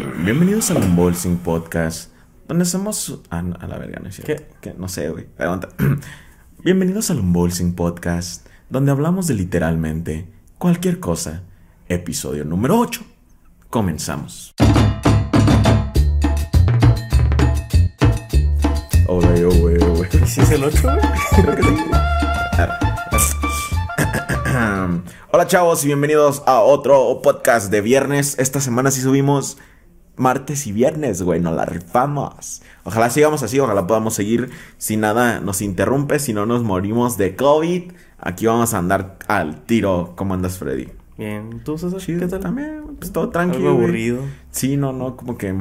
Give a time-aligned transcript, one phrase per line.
[0.00, 2.12] Bienvenidos al Unbolsing Podcast,
[2.48, 3.20] donde hacemos...
[3.28, 4.44] Ah, no, a la verga, no es cierto.
[4.62, 4.72] ¿Qué?
[4.72, 5.26] No sé, güey.
[5.38, 5.68] Aguanta.
[6.64, 11.42] Bienvenidos al Unbolsing Podcast, donde hablamos de literalmente cualquier cosa.
[11.86, 13.02] Episodio número 8.
[13.68, 14.54] Comenzamos.
[19.06, 20.10] Oh, güey, oh, güey, oh, güey.
[20.24, 20.98] ¿Sí es el 8, güey?
[21.42, 21.68] Creo que sí.
[25.32, 28.36] Hola chavos y bienvenidos a otro podcast de viernes.
[28.38, 29.58] Esta semana sí subimos
[30.20, 32.62] martes y viernes, güey, nos la rifamos.
[32.84, 37.34] Ojalá sigamos así, ojalá podamos seguir si nada nos interrumpe, si no nos morimos de
[37.34, 37.92] COVID.
[38.18, 40.12] Aquí vamos a andar al tiro.
[40.16, 40.88] ¿Cómo andas, Freddy?
[41.18, 41.98] Bien, ¿tú, César?
[42.00, 42.40] Chido, ¿Qué tal?
[42.40, 43.64] También, pues todo tranquilo.
[43.68, 43.84] Algo güey.
[43.86, 44.22] aburrido.
[44.50, 45.52] Sí, no, no, como que...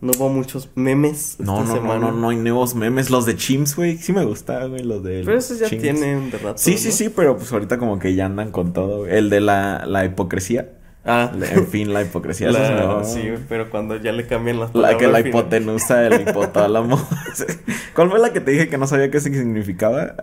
[0.00, 1.98] No hubo muchos memes No, esta no, no, semana.
[1.98, 3.10] no, no hay nuevos memes.
[3.10, 5.22] Los de Chimps, güey, sí me gusta, güey, los de...
[5.24, 5.82] Pero esos ya Chimps.
[5.82, 8.98] tienen de rato, Sí, sí, sí, pero pues ahorita como que ya andan con todo.
[9.00, 9.16] güey.
[9.16, 10.70] El de la, la hipocresía.
[11.10, 12.50] Ah, En fin, la hipocresía.
[12.50, 14.98] la- sí, pero cuando ya le cambian las La palabras.
[15.00, 15.40] que la al final.
[15.40, 17.00] hipotenusa, el hipotálamo.
[17.94, 20.14] ¿Cuál fue la que te dije que no sabía qué significaba?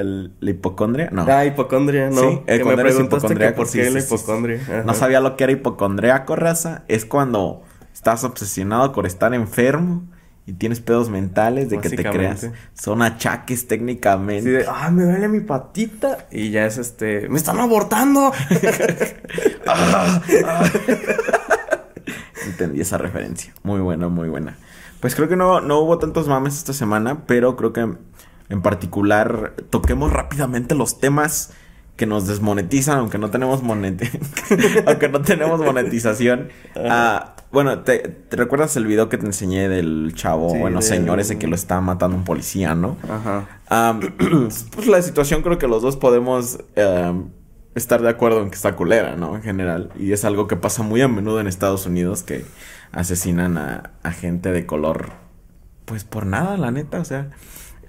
[0.00, 1.08] El- ¿La hipocondria?
[1.12, 1.24] No.
[1.28, 2.20] Ah, hipocondria, no.
[2.20, 4.06] Sí, que me preguntaste que por qué sí, la sí.
[4.14, 4.60] hipocondria.
[4.84, 6.82] No sabía lo que era hipocondriaco, raza.
[6.88, 7.62] Es cuando
[7.94, 10.04] estás obsesionado con estar enfermo
[10.48, 12.48] y tienes pedos mentales de que te creas.
[12.72, 14.56] Son achaques técnicamente.
[14.56, 16.26] Así de, ah, me duele mi patita.
[16.30, 18.32] Y ya es este, me están abortando.
[19.70, 20.22] Ah,
[22.46, 23.52] Entendí esa referencia.
[23.62, 24.56] Muy buena, muy buena.
[25.00, 27.80] Pues creo que no, no hubo tantos mames esta semana, pero creo que
[28.48, 31.52] en particular toquemos rápidamente los temas
[31.96, 34.02] que nos desmonetizan, aunque no tenemos monet
[34.86, 36.48] aunque no tenemos monetización.
[36.74, 40.88] Ah, bueno, ¿te, te recuerdas el video que te enseñé del chavo, Sí, bueno, del-
[40.88, 42.96] señor ese que lo estaba matando un policía, ¿no?
[43.08, 43.46] Ajá.
[44.74, 47.30] Pues la situación creo que los dos podemos am,
[47.74, 49.36] estar de acuerdo en que está culera, ¿no?
[49.36, 49.90] En general.
[49.98, 52.44] Y es algo que pasa muy a menudo en Estados Unidos que
[52.92, 55.10] asesinan a, a gente de color.
[55.84, 57.30] Pues por nada, la neta, o sea.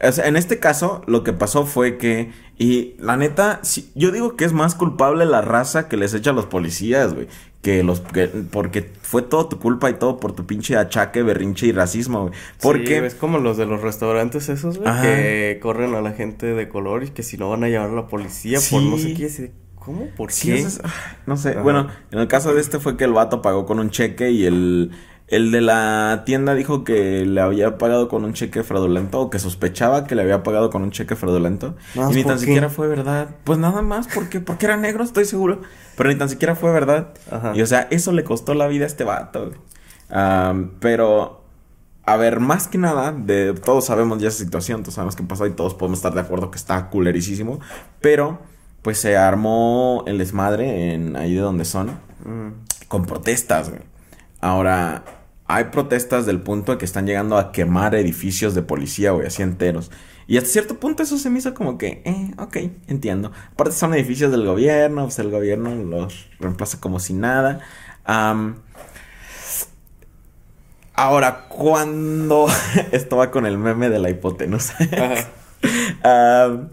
[0.02, 3.59] O sea, en este caso, lo que pasó fue que, y la neta,
[3.95, 7.27] yo digo que es más culpable la raza que les echa a los policías, güey.
[7.61, 11.67] Que los, que, porque fue todo tu culpa y todo por tu pinche achaque, berrinche
[11.67, 12.33] y racismo, güey.
[12.61, 15.02] Porque, Sí, es como los de los restaurantes esos, güey, Ajá.
[15.02, 17.93] que corren a la gente de color y que si no van a llevar a
[17.93, 19.14] la policía por no sé Sí.
[19.15, 19.52] qué.
[19.75, 20.08] ¿Cómo?
[20.15, 20.59] ¿Por Sí, qué?
[20.59, 20.93] es- ah,
[21.25, 21.49] no sé.
[21.52, 21.61] Ajá.
[21.61, 24.45] Bueno, en el caso de este fue que el vato pagó con un cheque y
[24.45, 24.91] el,
[25.31, 29.39] el de la tienda dijo que le había pagado con un cheque fraudulento o que
[29.39, 31.75] sospechaba que le había pagado con un cheque fraudulento.
[31.95, 32.45] Más y ni ¿por tan qué?
[32.45, 33.29] siquiera fue verdad.
[33.43, 35.61] Pues nada más porque, porque era negro, estoy seguro.
[35.95, 37.09] Pero ni tan siquiera fue verdad.
[37.31, 37.51] Ajá.
[37.55, 39.51] Y o sea, eso le costó la vida a este vato.
[40.79, 41.43] pero,
[42.05, 45.45] a ver, más que nada, de todos sabemos ya esa situación, todos sabemos qué pasó
[45.45, 47.59] y todos podemos estar de acuerdo que está culerísimo.
[48.01, 48.39] Pero,
[48.81, 51.91] pues se armó el desmadre en ahí de donde son
[52.25, 52.49] Mm.
[52.89, 53.81] con protestas, güey.
[54.41, 55.03] Ahora,
[55.49, 59.42] hay protestas del punto de que están llegando a quemar edificios de policía, güey, así
[59.42, 59.89] enteros.
[60.27, 63.32] Y hasta cierto punto eso se me hizo como que, eh, ok, entiendo.
[63.54, 67.61] Aparte son edificios del gobierno, pues el gobierno los reemplaza como si nada.
[70.93, 72.45] Ahora, cuando...
[72.92, 74.77] Esto va con el meme de la hipotenusa.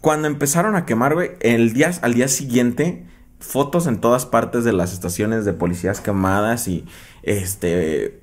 [0.00, 3.06] Cuando empezaron a quemar, güey, el día, al día siguiente,
[3.38, 6.84] fotos en todas partes de las estaciones de policías quemadas y
[7.22, 8.22] este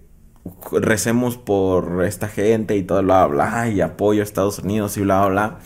[0.72, 5.26] recemos por esta gente y todo bla bla y apoyo a Estados Unidos y bla
[5.26, 5.60] bla bla.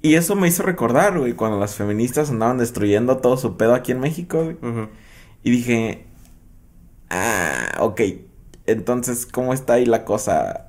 [0.00, 3.92] Y eso me hizo recordar, güey, cuando las feministas andaban destruyendo todo su pedo aquí
[3.92, 4.56] en México, güey.
[5.42, 6.06] Y dije,
[7.10, 8.00] ah, ok,
[8.66, 10.67] entonces, ¿cómo está ahí la cosa?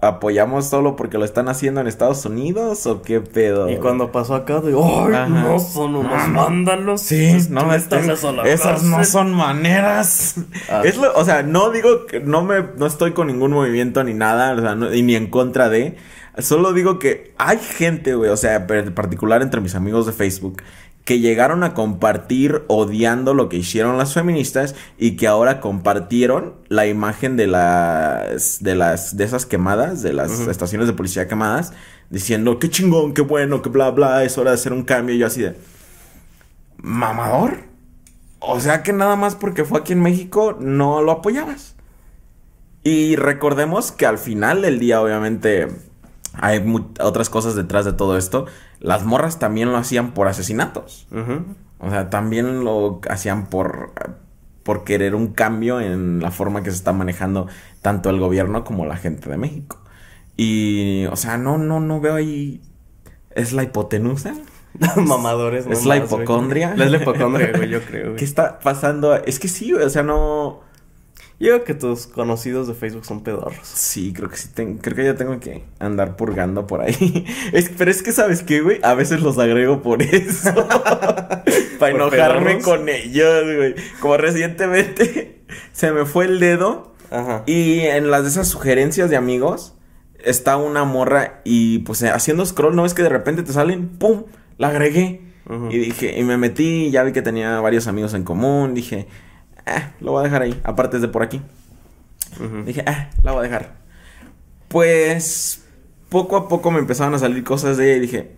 [0.00, 3.68] ¿Apoyamos solo porque lo están haciendo en Estados Unidos o qué pedo?
[3.68, 5.26] Y cuando pasó acá, de, ¡ay, Ajá.
[5.26, 7.00] no son unos vándalos!
[7.02, 9.12] Sí, no, métanles a la esas no cárcel".
[9.12, 10.36] son maneras.
[10.70, 10.82] Ah.
[10.84, 14.14] Es lo- o sea, no digo que no me no estoy con ningún movimiento ni
[14.14, 15.96] nada, o sea, no- y ni en contra de.
[16.38, 20.62] Solo digo que hay gente, güey, o sea, en particular entre mis amigos de Facebook,
[21.08, 26.86] que llegaron a compartir odiando lo que hicieron las feministas y que ahora compartieron la
[26.86, 31.72] imagen de las de las de esas quemadas, de las estaciones de policía quemadas,
[32.10, 35.18] diciendo qué chingón, qué bueno, que bla bla, es hora de hacer un cambio y
[35.18, 35.56] yo así de
[36.76, 37.56] mamador.
[38.38, 41.74] O sea que nada más porque fue aquí en México no lo apoyabas.
[42.84, 45.68] Y recordemos que al final del día, obviamente,
[46.34, 46.64] hay
[47.00, 48.46] otras cosas detrás de todo esto.
[48.80, 51.06] Las morras también lo hacían por asesinatos.
[51.78, 53.92] O sea, también lo hacían por,
[54.62, 57.46] por querer un cambio en la forma que se está manejando
[57.82, 59.80] tanto el gobierno como la gente de México.
[60.36, 62.60] Y, o sea, no, no, no veo ahí.
[63.30, 64.34] ¿Es la hipotenusa?
[64.96, 66.06] Mamadores, ¿Es la güey.
[66.06, 66.74] hipocondria?
[66.74, 69.14] Es la hipocondria, güey, yo creo, ¿Qué está pasando?
[69.16, 70.60] Es que sí, o sea, no.
[71.40, 73.60] Yo creo que tus conocidos de Facebook son pedorros.
[73.62, 74.48] Sí, creo que sí.
[74.52, 77.24] Tengo, creo que ya tengo que andar purgando por ahí.
[77.52, 78.80] Es, pero es que, ¿sabes qué, güey?
[78.82, 80.52] A veces los agrego por eso.
[81.78, 82.64] Para enojarme pedorros?
[82.64, 83.74] con ellos, güey.
[84.00, 86.94] Como recientemente se me fue el dedo.
[87.10, 87.44] Ajá.
[87.46, 89.74] Y en las de esas sugerencias de amigos
[90.22, 93.88] está una morra y pues haciendo scroll, ¿no es que de repente te salen?
[93.88, 94.24] ¡Pum!
[94.58, 95.22] La agregué.
[95.70, 98.74] Y dije, y me metí, y ya vi que tenía varios amigos en común.
[98.74, 99.06] Dije,
[99.68, 100.60] ah, lo voy a dejar ahí.
[100.64, 101.42] Aparte es de por aquí.
[102.64, 103.74] Dije, ah, la voy a dejar.
[104.68, 105.64] Pues
[106.08, 108.36] poco a poco me empezaron a salir cosas de ella y dije,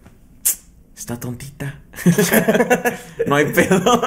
[0.96, 1.80] está tontita.
[3.26, 4.00] no hay pedo.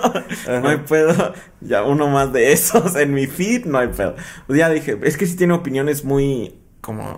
[0.61, 1.33] no hay pedo.
[1.61, 4.15] Ya uno más de esos en mi feed, no hay pedo.
[4.47, 7.17] Ya dije, es que sí tiene opiniones muy como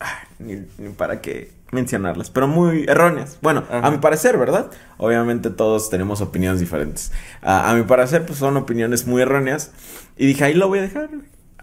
[0.00, 3.38] ah, ni, ni para qué mencionarlas, pero muy erróneas.
[3.42, 3.86] Bueno, Ajá.
[3.86, 4.70] a mi parecer, ¿verdad?
[4.96, 7.12] Obviamente todos tenemos opiniones diferentes.
[7.42, 9.72] A mi parecer, pues son opiniones muy erróneas.
[10.16, 11.10] Y dije, ahí lo voy a dejar.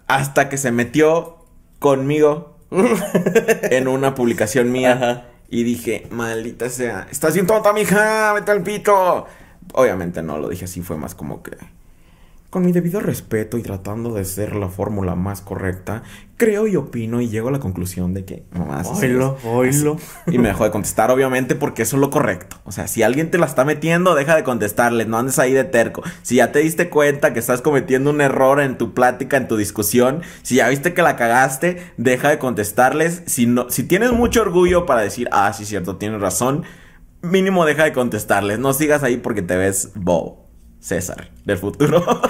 [0.08, 1.38] Hasta que se metió
[1.80, 2.58] conmigo
[3.64, 4.94] en una publicación mía.
[4.94, 5.26] Ajá.
[5.50, 9.26] Y dije, maldita sea, estás bien tonta, mija, vete al pito.
[9.74, 11.58] Obviamente no lo dije así, fue más como que.
[12.52, 16.04] Con mi debido respeto y tratando de ser la fórmula más correcta,
[16.36, 18.88] creo y opino y llego a la conclusión de que mamá, es.
[19.46, 19.96] oílo.
[20.28, 22.58] Y me dejó de contestar, obviamente, porque eso es lo correcto.
[22.66, 25.64] O sea, si alguien te la está metiendo, deja de contestarle, no andes ahí de
[25.64, 26.04] terco.
[26.24, 29.56] Si ya te diste cuenta que estás cometiendo un error en tu plática, en tu
[29.56, 33.24] discusión, si ya viste que la cagaste, deja de contestarles.
[33.28, 36.64] Si, no, si tienes mucho orgullo para decir, ah, sí, cierto, tienes razón,
[37.22, 38.60] mínimo deja de contestarles.
[38.60, 40.41] No sigas ahí porque te ves bobo.
[40.82, 42.04] César, del futuro.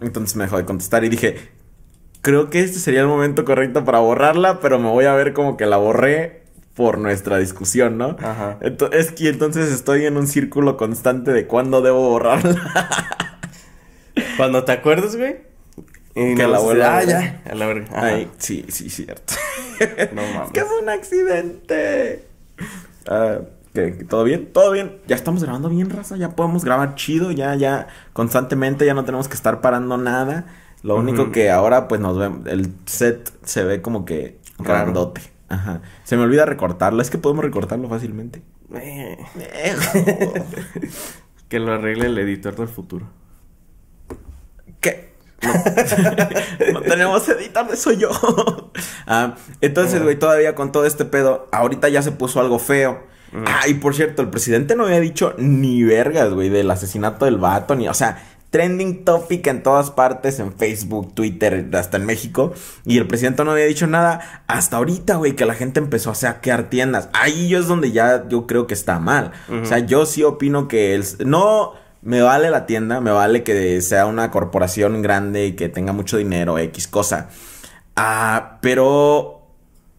[0.00, 1.36] Entonces me dejó de contestar y dije,
[2.20, 5.56] creo que este sería el momento correcto para borrarla, pero me voy a ver como
[5.56, 6.42] que la borré
[6.74, 8.16] por nuestra discusión, ¿no?
[8.22, 8.58] Ajá.
[8.60, 12.56] Ento- es que entonces estoy en un círculo constante de cuándo debo borrarla.
[14.36, 15.36] Cuando te acuerdes, güey.
[16.14, 16.98] Y Que no la.
[16.98, 17.42] Ah, ya.
[17.50, 17.88] A la verga.
[17.94, 19.34] Ay, sí, sí, cierto.
[20.12, 20.46] No mames.
[20.48, 22.24] Es que fue un accidente.
[23.06, 23.38] Ah,
[23.74, 23.90] ¿qué?
[24.08, 24.52] ¿Todo bien?
[24.52, 25.00] ¿Todo bien?
[25.06, 26.16] Ya estamos grabando bien, raza.
[26.16, 27.30] Ya podemos grabar chido.
[27.32, 28.86] Ya, ya, constantemente.
[28.86, 30.46] Ya no tenemos que estar parando nada.
[30.82, 32.46] Lo único que ahora, pues, nos vemos.
[32.46, 34.84] El set se ve como que Raro.
[34.84, 35.22] grandote.
[35.48, 35.82] Ajá.
[36.04, 37.02] Se me olvida recortarlo.
[37.02, 38.42] Es que podemos recortarlo fácilmente.
[38.74, 39.18] Eh,
[41.48, 43.06] que lo arregle el editor del futuro.
[44.80, 45.12] ¿Qué?
[45.42, 45.52] No,
[46.72, 48.10] No tenemos editor, de soy yo.
[49.06, 53.02] Ah, entonces, güey, todavía con todo este pedo, ahorita ya se puso algo feo.
[53.32, 53.44] Ujú.
[53.46, 57.38] Ah, y por cierto, el presidente no había dicho ni vergas, güey, del asesinato del
[57.38, 62.52] vato, ni, o sea, trending topic en todas partes, en Facebook, Twitter, hasta en México.
[62.84, 66.14] Y el presidente no había dicho nada hasta ahorita, güey, que la gente empezó a
[66.14, 67.08] saquear tiendas.
[67.14, 69.32] Ahí yo es donde ya yo creo que está mal.
[69.62, 71.02] O sea, yo sí opino que el...
[71.24, 75.94] No me vale la tienda, me vale que sea una corporación grande y que tenga
[75.94, 77.30] mucho dinero, X cosa.
[77.96, 79.46] Ah, pero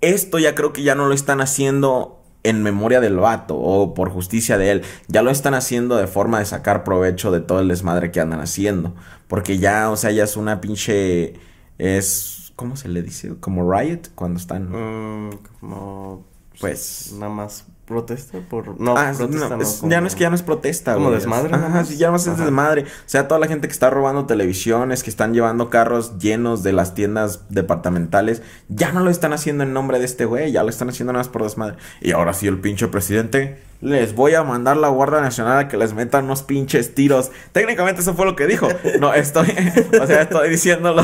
[0.01, 4.10] esto ya creo que ya no lo están haciendo en memoria del vato o por
[4.10, 4.81] justicia de él.
[5.07, 8.42] Ya lo están haciendo de forma de sacar provecho de todo el desmadre que andan
[8.42, 8.94] haciendo.
[9.28, 11.34] Porque ya, o sea, ya es una pinche...
[11.78, 12.54] Es...
[12.56, 13.36] ¿Cómo se le dice?
[13.40, 14.69] Como riot cuando están...
[14.69, 16.24] Mm, como.
[16.60, 17.13] Pues...
[17.18, 18.80] Nada más protesta por.
[18.80, 19.63] No, Ah, protesta no, no.
[19.63, 22.12] es- como- ya no es que ya no es protesta, como desmadre, Ajá, sí, ya
[22.12, 22.44] más es Ajá.
[22.44, 22.83] desmadre.
[22.83, 26.73] O sea, toda la gente que está robando televisiones, que están llevando carros llenos de
[26.73, 30.69] las tiendas departamentales, ya no lo están haciendo en nombre de este güey, ya lo
[30.69, 31.75] están haciendo nada más por desmadre.
[32.02, 35.75] Y ahora sí, el pinche presidente, les voy a mandar la Guardia Nacional a que
[35.75, 37.31] les metan unos pinches tiros.
[37.52, 38.69] Técnicamente eso fue lo que dijo.
[39.02, 39.47] No, estoy,
[40.02, 41.04] o sea, estoy diciéndolo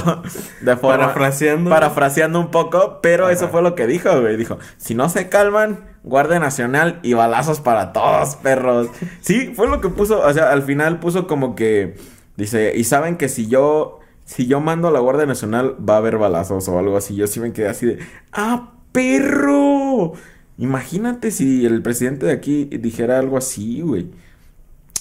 [0.61, 0.97] de forma...
[1.07, 1.69] Parafraseando.
[1.69, 3.33] Parafraseando un poco, pero Ajá.
[3.33, 4.37] eso fue lo que dijo, güey.
[4.37, 8.89] Dijo, si no se calman, Guardia Nacional y balazos para todos, perros.
[9.21, 11.95] Sí, fue lo que puso, o sea, al final puso como que,
[12.37, 15.97] dice, y saben que si yo, si yo mando a la Guardia Nacional, va a
[15.97, 17.15] haber balazos o algo así.
[17.15, 17.99] Yo sí me quedé así de,
[18.31, 20.13] ¡ah, perro!
[20.57, 24.11] Imagínate si el presidente de aquí dijera algo así, güey.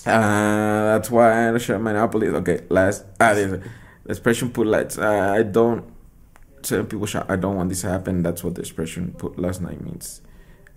[0.06, 2.32] Ah, that's why I share monopolies.
[2.32, 3.06] Okay, last.
[3.18, 3.60] Ah, the
[4.08, 4.96] expression put lights.
[4.98, 5.84] Uh, I don't.
[6.62, 8.22] Certain people shout, I don't want this to happen.
[8.22, 10.22] That's what the expression put last night means.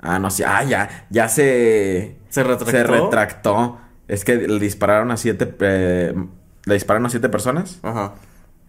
[0.02, 0.46] Ah, no sé.
[0.46, 1.06] Ah, ya.
[1.10, 2.18] Ya se.
[2.30, 2.72] ¿Se retractó?
[2.72, 3.80] Se retractó.
[4.08, 5.54] Es que le dispararon a siete.
[5.62, 6.14] eh,
[6.66, 7.80] le dispararon a siete personas.
[7.84, 8.14] Ajá.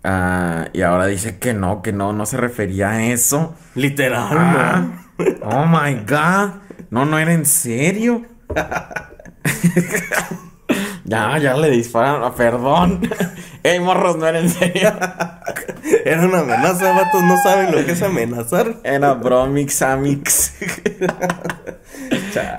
[0.04, 3.54] Ah, y ahora dice que no, que no, no se refería a eso.
[3.74, 4.84] Literal, Ah,
[5.42, 6.60] oh my god.
[6.90, 8.22] No, no era en serio.
[11.12, 12.24] ya, ya le dispararon.
[12.24, 13.00] ah, Perdón.
[13.62, 14.92] Ey, morros, no era en serio.
[16.04, 17.22] Era una amenaza, vatos.
[17.22, 18.76] No saben lo que es amenazar.
[18.84, 20.54] Era Bromix Amix.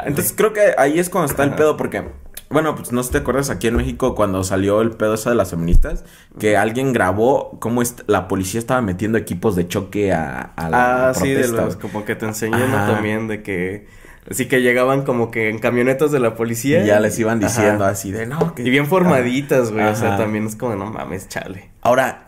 [0.05, 2.03] Entonces creo que ahí es cuando está el pedo porque
[2.49, 5.29] Bueno, pues no sé si te acuerdas aquí en México cuando salió el pedo ese
[5.29, 6.03] de las feministas,
[6.39, 11.13] que alguien grabó cómo la policía estaba metiendo equipos de choque a, a la Ah,
[11.13, 11.65] sí, de protesta.
[11.65, 13.87] los como que te enseñan también de que
[14.29, 17.47] así que llegaban como que en camionetas de la policía Y ya les iban Ajá.
[17.47, 18.53] diciendo así de no.
[18.55, 21.71] que- y bien formaditas, güey, o sea, también es como no mames, chale.
[21.81, 22.27] Ahora,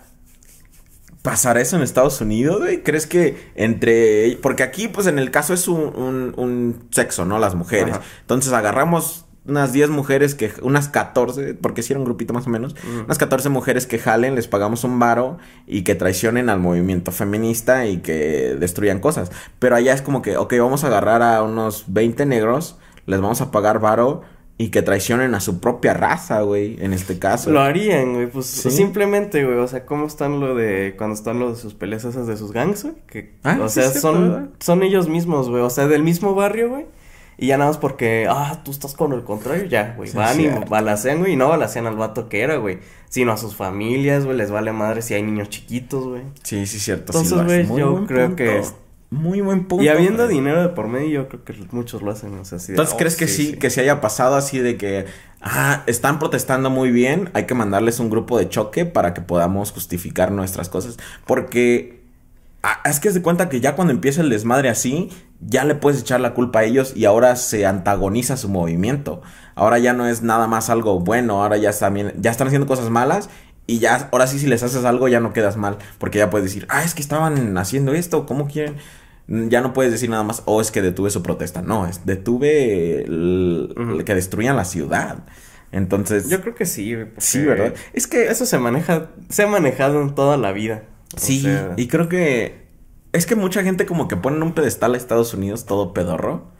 [1.22, 2.84] ¿pasará eso en Estados Unidos, güey?
[2.84, 4.38] ¿Crees que entre...
[4.42, 7.40] Porque aquí, pues, en el caso es un, un- un sexo, ¿no?
[7.40, 7.96] Las mujeres.
[7.96, 8.04] Ajá.
[8.22, 10.52] Entonces, agarramos unas 10 mujeres que...
[10.62, 12.76] Unas 14, porque si era un grupito más o menos.
[12.84, 13.06] Mm.
[13.06, 15.38] Unas 14 mujeres que jalen, les pagamos un varo
[15.68, 19.32] y que traicionen al movimiento feminista y que destruyan cosas.
[19.60, 23.42] Pero allá es como que, ok, vamos a agarrar a unos 20 negros, les vamos
[23.42, 24.22] a pagar varo...
[24.58, 27.52] Y que traicionen a su propia raza, güey, en este caso.
[27.52, 28.72] Lo harían, güey, pues Sí.
[28.72, 32.26] simplemente, güey, o sea, ¿cómo están lo de cuando están lo de sus peleas esas
[32.26, 32.96] de sus gangs, güey?
[33.06, 36.70] Que, Ah, o sí, sea, son son ellos mismos, güey, o sea, del mismo barrio,
[36.70, 36.86] güey.
[37.38, 40.10] Y ya nada más porque, ah, tú estás con el contrario, ya, güey.
[40.10, 42.80] Sí, van y balacean, güey, y no balacean al vato que era, güey.
[43.10, 46.22] Sino a sus familias, güey, les vale madre si hay niños chiquitos, güey.
[46.44, 47.14] Sí, sí, cierto.
[47.14, 48.36] sí Entonces, güey, Muy yo creo punto.
[48.38, 48.74] que es-
[49.12, 49.84] Muy buen punto.
[49.84, 50.36] Y habiendo güey.
[50.38, 52.96] dinero de por medio, yo creo que muchos lo hacen, o sea, así de, Entonces,
[52.96, 55.06] "Oh, ¿crees que sí, que se haya pasado así de que,
[55.42, 59.72] ah, están protestando muy bien, hay que mandarles un grupo de choque para que podamos
[59.72, 60.98] justificar nuestras cosas?
[61.26, 62.04] Porque
[62.64, 65.10] ah, es que es de cuenta que ya cuando empieza el desmadre así,
[65.48, 69.22] ya le puedes echar la culpa a ellos y ahora se antagoniza su movimiento.
[69.56, 72.90] Ahora ya no es nada más algo bueno, ahora ya también, ya están haciendo cosas
[72.90, 73.30] malas.
[73.68, 75.78] Y ya, ahora sí, si les haces algo, ya no quedas mal.
[75.98, 78.76] Porque ya puedes decir, ah, es que estaban haciendo esto, ¿cómo quieren?
[79.28, 81.62] Mm, Ya no puedes decir nada más, oh, es que detuve su protesta.
[81.64, 85.24] No, es detuve el- que destruyan la ciudad.
[85.72, 87.74] Entonces, Yo creo que sí, porque sí, ¿verdad?
[87.94, 90.84] Es que Eso se maneja, se ha manejado en toda la vida.
[91.16, 92.65] O Sí, sea, y creo que
[93.16, 96.54] es que mucha gente como que pone en un pedestal a Estados Unidos todo pedorro.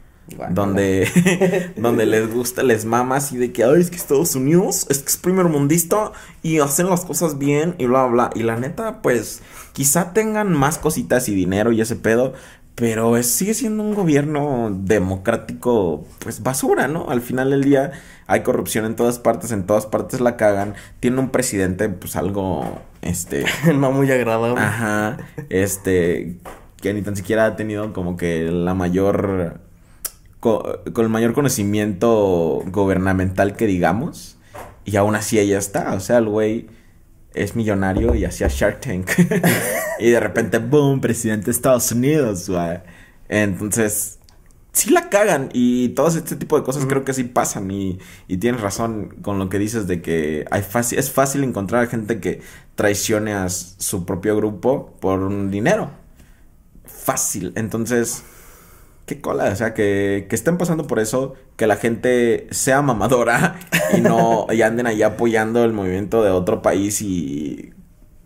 [0.50, 4.98] Donde, donde les gusta, les mama así de que, ay, es que Estados Unidos es
[4.98, 6.10] que es primer mundista
[6.42, 8.30] y hacen las cosas bien y bla, bla.
[8.34, 9.40] Y la neta, pues,
[9.72, 12.32] quizá tengan más cositas y dinero y ese pedo,
[12.74, 17.08] pero es- sigue siendo un gobierno democrático, pues, basura, ¿no?
[17.08, 17.92] Al final del día
[18.26, 20.74] hay corrupción en todas partes, en todas partes la cagan.
[20.98, 23.44] Tiene un presidente, pues, algo, este...
[23.74, 24.60] no muy agradable.
[24.60, 26.36] Ajá, este,
[26.80, 29.60] que ni tan siquiera ha tenido como que la mayor,
[30.40, 34.38] co- con el mayor conocimiento gubernamental que digamos,
[34.84, 36.66] y aún así ella está, o sea, el güey
[37.34, 39.10] es millonario y hacía Shark Tank,
[39.98, 42.78] y de repente, boom, presidente de Estados Unidos, güey.
[43.28, 44.15] Entonces,
[44.76, 48.36] sí la cagan y todo este tipo de cosas creo que sí pasan y, y
[48.36, 52.20] tienes razón con lo que dices de que hay fácil, es fácil encontrar a gente
[52.20, 52.42] que
[52.74, 55.90] traicione a su propio grupo por un dinero.
[56.84, 57.54] Fácil.
[57.56, 58.22] Entonces,
[59.06, 63.58] qué cola, o sea, que, que estén pasando por eso, que la gente sea mamadora
[63.96, 67.72] y no y anden ahí apoyando el movimiento de otro país y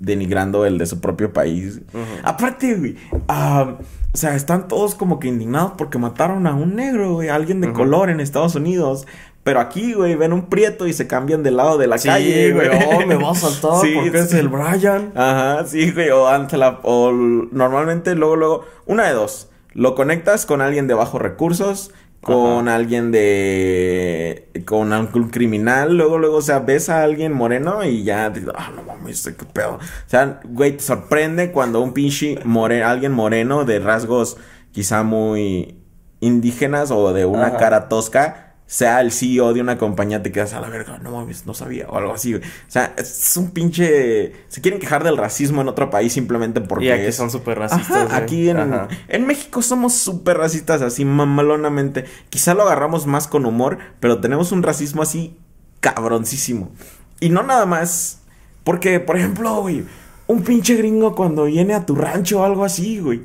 [0.00, 1.80] denigrando el de su propio país.
[2.24, 2.96] Aparte, güey,
[3.28, 3.76] ah,
[4.12, 7.60] o sea, están todos como que indignados porque mataron a un negro, güey, a alguien
[7.60, 9.06] de color en Estados Unidos.
[9.42, 12.52] Pero aquí, güey, ven un prieto y se cambian del lado de la Sí, calle,
[12.52, 15.12] güey, oh, me va a saltar Sí, porque es el Brian.
[15.14, 20.44] Ajá, sí, güey, o ante la, o normalmente luego, luego, una de dos, lo conectas
[20.44, 21.90] con alguien de bajos recursos,
[22.20, 28.04] con alguien de, con algún criminal, luego, luego, o sea, ves a alguien moreno y
[28.04, 29.76] ya, ah, no mames, qué pedo.
[29.76, 34.36] O sea, güey, te sorprende cuando un pinche more, alguien moreno de rasgos
[34.72, 35.78] quizá muy
[36.20, 37.56] indígenas o de una Ajá.
[37.56, 41.44] cara tosca sea el CEO de una compañía, te quedas a la verga, no mames,
[41.44, 42.44] no sabía, o algo así, güey.
[42.44, 44.32] O sea, es un pinche.
[44.46, 46.84] Se quieren quejar del racismo en otro país simplemente porque.
[46.84, 48.06] Y aquí es- son súper racistas.
[48.06, 48.86] Ajá, aquí en, Ajá.
[49.08, 52.04] en México somos súper racistas, así mamalonamente.
[52.28, 55.36] Quizá lo agarramos más con humor, pero tenemos un racismo así
[55.80, 56.70] cabroncísimo.
[57.18, 58.18] Y no nada más.
[58.62, 59.84] Porque, por ejemplo, güey,
[60.26, 63.22] un pinche gringo cuando viene a tu rancho o algo así, güey.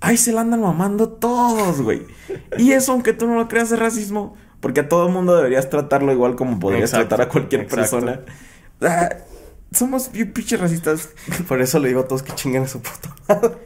[0.00, 2.06] Ahí se la andan mamando todos, güey.
[2.56, 4.36] Y eso, aunque tú no lo creas, es racismo.
[4.60, 7.76] Porque a todo el mundo deberías tratarlo igual como podrías Exacto, tratar a cualquier exacto.
[7.76, 8.20] persona.
[8.80, 9.08] Ah,
[9.72, 11.10] somos bien pinches racistas.
[11.46, 13.14] Por eso le digo a todos que chinguen a su puto.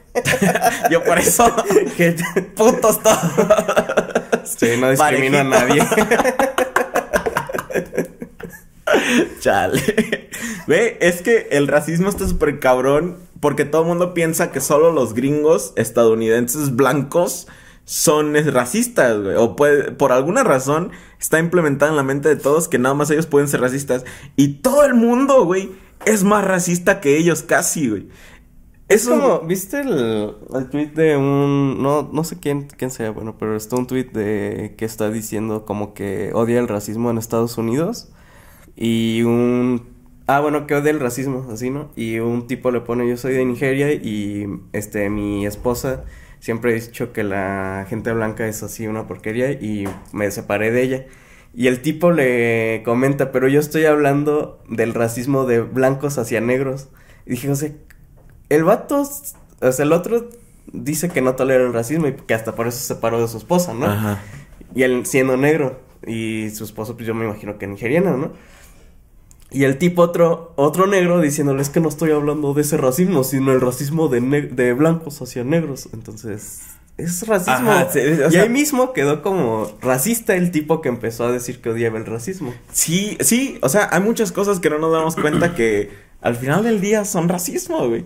[0.90, 1.44] Yo por eso.
[1.96, 2.16] que
[2.54, 3.18] putos todos.
[4.44, 5.82] sí, no discrimino a nadie.
[9.40, 10.30] Chale.
[10.66, 14.92] Ve, es que el racismo está súper cabrón porque todo el mundo piensa que solo
[14.92, 17.48] los gringos estadounidenses blancos
[17.84, 19.36] son racistas, güey.
[19.36, 23.10] O puede, por alguna razón está implementada en la mente de todos que nada más
[23.10, 24.04] ellos pueden ser racistas.
[24.36, 25.70] Y todo el mundo, güey,
[26.04, 28.08] es más racista que ellos casi, güey.
[28.88, 33.36] Es como, ¿viste el, el tweet de un, no, no sé quién, quién sea, bueno,
[33.38, 37.56] pero está un tweet de que está diciendo como que odia el racismo en Estados
[37.56, 38.12] Unidos
[38.76, 39.86] y un,
[40.26, 41.90] ah, bueno, que odia el racismo, así, ¿no?
[41.96, 46.04] Y un tipo le pone, yo soy de Nigeria y, este, mi esposa
[46.42, 50.82] siempre he dicho que la gente blanca es así una porquería y me separé de
[50.82, 51.06] ella.
[51.54, 56.88] Y el tipo le comenta, pero yo estoy hablando del racismo de blancos hacia negros.
[57.26, 57.70] Y dije, o sea,
[58.48, 59.02] el vato,
[59.60, 60.30] o sea, el otro
[60.72, 63.38] dice que no tolera el racismo y que hasta por eso se separó de su
[63.38, 63.86] esposa, ¿no?
[63.86, 64.20] Ajá.
[64.74, 65.80] Y él siendo negro.
[66.04, 68.32] Y su esposo, pues yo me imagino que nigeriano, ¿no?
[69.52, 73.22] Y el tipo otro, otro negro diciéndole, es que no estoy hablando de ese racismo,
[73.22, 75.88] sino el racismo de, de blancos hacia negros.
[75.92, 76.62] Entonces,
[76.96, 77.70] es racismo.
[77.70, 81.60] Ajá, sí, o y ahí mismo quedó como racista el tipo que empezó a decir
[81.60, 82.54] que odiaba el racismo.
[82.72, 85.90] Sí, sí, o sea, hay muchas cosas que no nos damos cuenta que
[86.20, 88.04] al final del día son racismo, güey.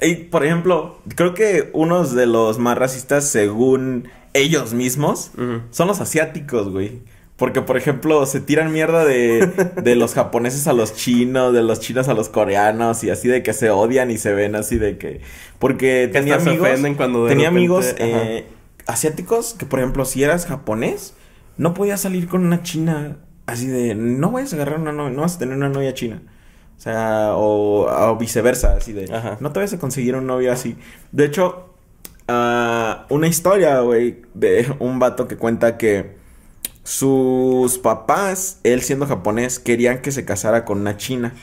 [0.00, 5.30] Y, por ejemplo, creo que unos de los más racistas, según ellos mismos,
[5.70, 7.02] son los asiáticos, güey.
[7.44, 9.46] Porque, por ejemplo, se tiran mierda de,
[9.82, 13.42] de los japoneses a los chinos, de los chinos a los coreanos, y así de
[13.42, 15.20] que se odian y se ven así de que.
[15.58, 16.66] Porque Que tenía amigos.
[16.96, 18.46] cuando tenía repente- amigos eh,
[18.86, 21.12] asiáticos que, por ejemplo, si eras japonés,
[21.58, 23.94] no podías salir con una china así de.
[23.94, 26.22] No vayas a agarrar una novia, no vas a tener una novia china.
[26.78, 29.14] O sea, o, o viceversa, así de.
[29.14, 29.36] Ajá.
[29.40, 30.78] No te vayas a conseguir un novio así.
[31.12, 31.74] De hecho,
[32.26, 36.23] ah, una historia, güey, de un vato que cuenta que
[36.84, 41.34] sus papás, él siendo japonés, querían que se casara con una china.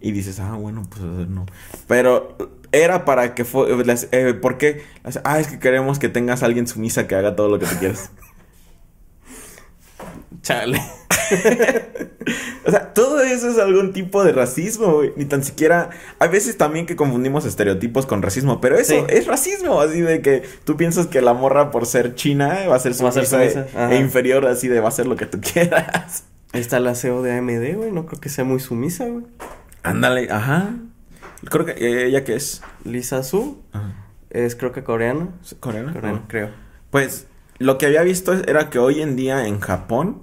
[0.00, 1.46] Y dices, ah, bueno, pues no.
[1.88, 2.36] Pero
[2.70, 3.84] era para que fue.
[3.84, 4.82] las- eh, ¿Por qué?
[5.24, 7.76] Ah, es que queremos que tengas a alguien sumisa que haga todo lo que tú
[7.78, 8.10] quieras.
[10.42, 10.80] Chale.
[12.66, 15.12] O sea, todo eso es algún tipo de racismo, güey.
[15.16, 15.90] Ni tan siquiera.
[16.18, 19.04] Hay veces también que confundimos estereotipos con racismo, pero eso Sí.
[19.08, 19.80] es racismo.
[19.80, 23.10] Así de que tú piensas que la morra, por ser china, va a ser ser
[23.26, 26.24] sumisa, e- e inferior, así de va a hacer lo que tú quieras.
[26.52, 27.90] Ahí está la CEO de AMD, güey.
[27.92, 29.24] No creo que sea muy sumisa, güey.
[29.82, 30.70] Ándale, ajá.
[31.50, 32.62] Creo que eh, ella que es.
[32.84, 33.92] Lisa Su Ajá.
[34.30, 35.28] es creo que coreana.
[35.60, 35.92] ¿Coreana?
[35.92, 36.28] Coreana, Ah.
[36.28, 36.50] creo.
[36.90, 37.26] Pues
[37.58, 40.22] lo que había visto era que hoy en día en Japón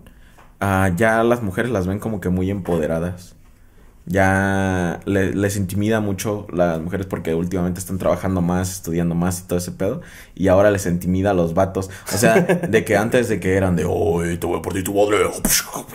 [0.59, 3.35] ah, ya las mujeres las ven como que muy empoderadas.
[4.05, 9.43] Ya le- les intimida mucho las mujeres porque últimamente están trabajando más, estudiando más y
[9.43, 10.01] todo ese pedo.
[10.35, 11.89] Y ahora les intimida a los vatos.
[12.13, 14.93] O sea, de que antes de que eran de, oye, te voy a partir tu
[14.95, 15.17] madre.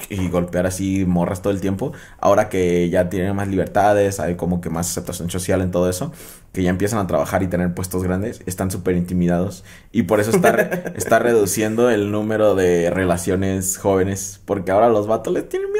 [0.08, 1.92] Y golpear así morras todo el tiempo.
[2.20, 6.12] Ahora que ya tienen más libertades, hay como que más aceptación social en todo eso.
[6.52, 9.62] Que ya empiezan a trabajar y tener puestos grandes, están súper intimidados.
[9.92, 14.40] Y por eso está, re- está reduciendo el número de relaciones jóvenes.
[14.46, 15.70] Porque ahora los vatos les tienen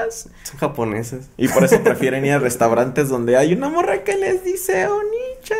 [0.00, 0.28] morras.
[0.44, 1.28] Son japoneses.
[1.36, 5.58] Y por eso prefieren ir a restaurantes donde hay una morra que les dice Oni-chan.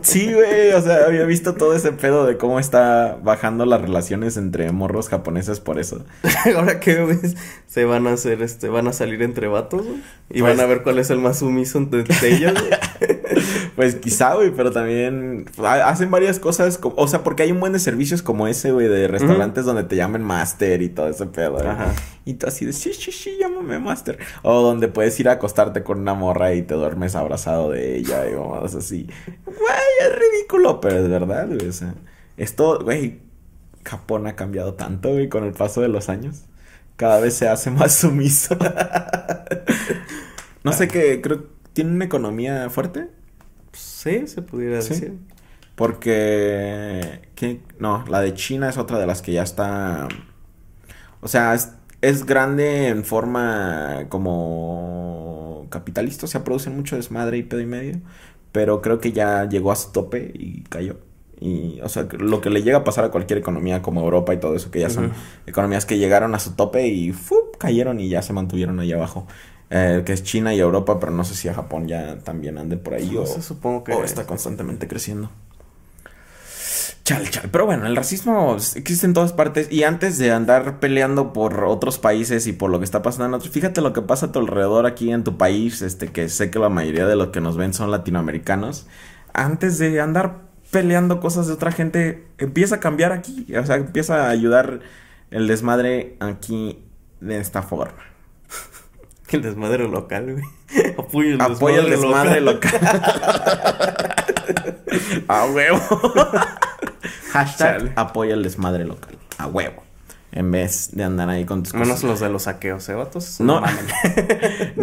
[0.00, 4.38] Sí, güey, o sea, había visto todo ese pedo de cómo está bajando las relaciones
[4.38, 6.06] entre morros japoneses por eso.
[6.56, 10.00] Ahora que ves, se van a hacer, este, van a salir entre vatos, güey.
[10.30, 13.20] Y Pues- van a ver cuál es el más sumiso de, de ellos, güey.
[13.76, 17.72] Pues quizá, güey, pero también ha- hacen varias cosas, o sea, porque hay un buen
[17.72, 21.52] de servicios como ese, güey, de restaurantes donde te llamen master y todo ese pedo.
[21.54, 21.66] güey.
[21.66, 21.92] Ajá.
[22.24, 24.18] Y tú así de, sí, sí, sí, llámame master.
[24.42, 28.28] O donde puedes ir a acostarte con una morra y te duermes abrazado de ella
[28.30, 29.08] y mamadas así.
[29.44, 29.56] Güey,
[30.02, 31.68] es ridículo, pero es verdad, güey.
[31.68, 31.94] O sea,
[32.36, 33.20] esto, güey,
[33.84, 36.42] Japón ha cambiado tanto, güey, con el paso de los años.
[36.96, 38.56] Cada vez se hace más sumiso.
[40.64, 43.08] no sé qué, creo, ¿tiene una economía fuerte?
[44.02, 44.94] Sí, se pudiera Sí.
[44.94, 45.18] decir.
[45.74, 47.22] Porque...
[47.34, 47.60] ¿qué?
[47.78, 50.08] No, la de China es otra de las que ya está...
[51.20, 56.26] O sea, es, es grande en forma como capitalista.
[56.26, 58.00] O sea, producen mucho desmadre y pedo y medio.
[58.52, 60.98] Pero creo que ya llegó a su tope y cayó.
[61.40, 64.38] Y, o sea, lo que le llega a pasar a cualquier economía como Europa y
[64.38, 65.12] todo eso, que ya son
[65.46, 67.56] economías que llegaron a su tope y ¡fup!
[67.58, 69.26] cayeron y ya se mantuvieron ahí abajo.
[69.74, 72.76] Eh, que es China y Europa, pero no sé si a Japón ya también ande
[72.76, 73.92] por ahí No o, sé, supongo que...
[73.94, 75.30] o está constantemente creciendo.
[77.04, 77.48] Chal, chal.
[77.50, 79.72] Pero bueno, el racismo existe en todas partes.
[79.72, 83.34] Y antes de andar peleando por otros países y por lo que está pasando en
[83.34, 86.50] otros, fíjate lo que pasa a tu alrededor aquí en tu país, este, que sé
[86.50, 88.86] que la mayoría de los que nos ven son latinoamericanos.
[89.32, 93.46] Antes de andar peleando cosas de otra gente, empieza a cambiar aquí.
[93.56, 94.80] O sea, empieza a ayudar
[95.30, 96.84] el desmadre aquí
[97.22, 98.11] de esta forma.
[99.32, 100.44] El desmadre local, güey.
[100.98, 102.72] Apoya el Apoya el desmadre local.
[105.28, 105.80] a huevo.
[107.32, 107.92] Hashtag Chale.
[107.96, 109.16] apoya el desmadre local.
[109.38, 109.82] A huevo.
[110.32, 112.04] En vez de andar ahí con tus Menos cosas.
[112.04, 113.40] los de los saqueos, ¿eh, vatos?
[113.40, 113.62] No.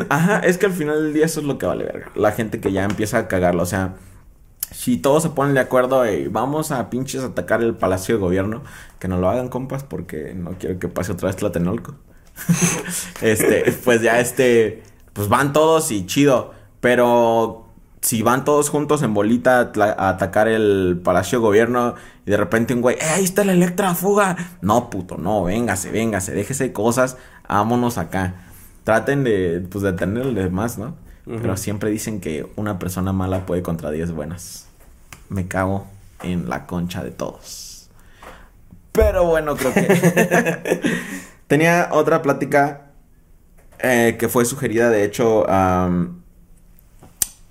[0.09, 2.11] Ajá, es que al final del día eso es lo que vale verga.
[2.15, 3.63] La gente que ya empieza a cagarlo.
[3.63, 3.95] O sea,
[4.71, 8.63] si todos se ponen de acuerdo y vamos a pinches atacar el palacio de gobierno,
[8.99, 11.95] que no lo hagan, compas, porque no quiero que pase otra vez Tlatelolco.
[13.21, 16.53] este, pues ya este, pues van todos y chido.
[16.79, 17.67] Pero
[18.01, 22.73] si van todos juntos en bolita a, atacar el palacio de gobierno y de repente
[22.73, 24.37] un güey, "Eh, ahí está la Electra fuga.
[24.61, 28.35] No, puto, no, véngase, véngase, déjese cosas, vámonos acá.
[28.83, 30.95] Traten de, pues, de tenerle más, ¿no?
[31.25, 31.39] Ujú.
[31.41, 34.67] Pero siempre dicen que una persona mala puede contra 10 buenas.
[35.27, 35.85] Me cago
[36.23, 37.89] en la concha de todos.
[38.91, 40.81] Pero bueno, creo que...
[41.49, 42.91] Tenía otra plática
[43.79, 46.21] eh, que fue sugerida, de hecho, am,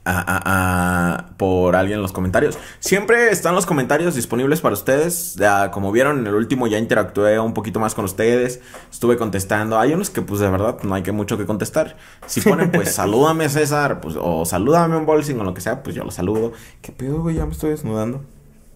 [0.04, 2.58] a- a- a- por alguien en los comentarios.
[2.80, 5.34] Siempre están los comentarios disponibles para ustedes.
[5.34, 8.60] Ya, como vieron en el último ya interactué un poquito más con ustedes.
[8.90, 9.78] Estuve contestando.
[9.78, 11.96] Hay unos que pues de verdad no hay que mucho que contestar.
[12.26, 15.94] Si ponen pues salúdame César pues, o salúdame un bolsing o lo que sea, pues
[15.96, 16.52] yo lo saludo.
[16.80, 17.36] ¿Qué pedo, güey?
[17.36, 18.22] Ya me estoy desnudando.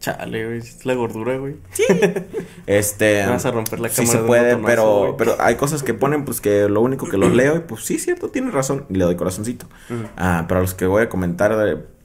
[0.03, 0.59] Chale, güey.
[0.59, 1.55] Es la gordura, güey.
[2.67, 3.25] Este.
[3.25, 5.15] Me vas a romper la sí cámara se de un puede, pero, güey.
[5.17, 8.01] pero hay cosas que ponen, pues que lo único que los leo y pues sí,
[8.01, 8.85] cierto, tienes razón.
[8.91, 9.67] Y le doy corazoncito.
[9.89, 10.03] Ujú.
[10.17, 11.57] Ah, pero a los que voy a comentar,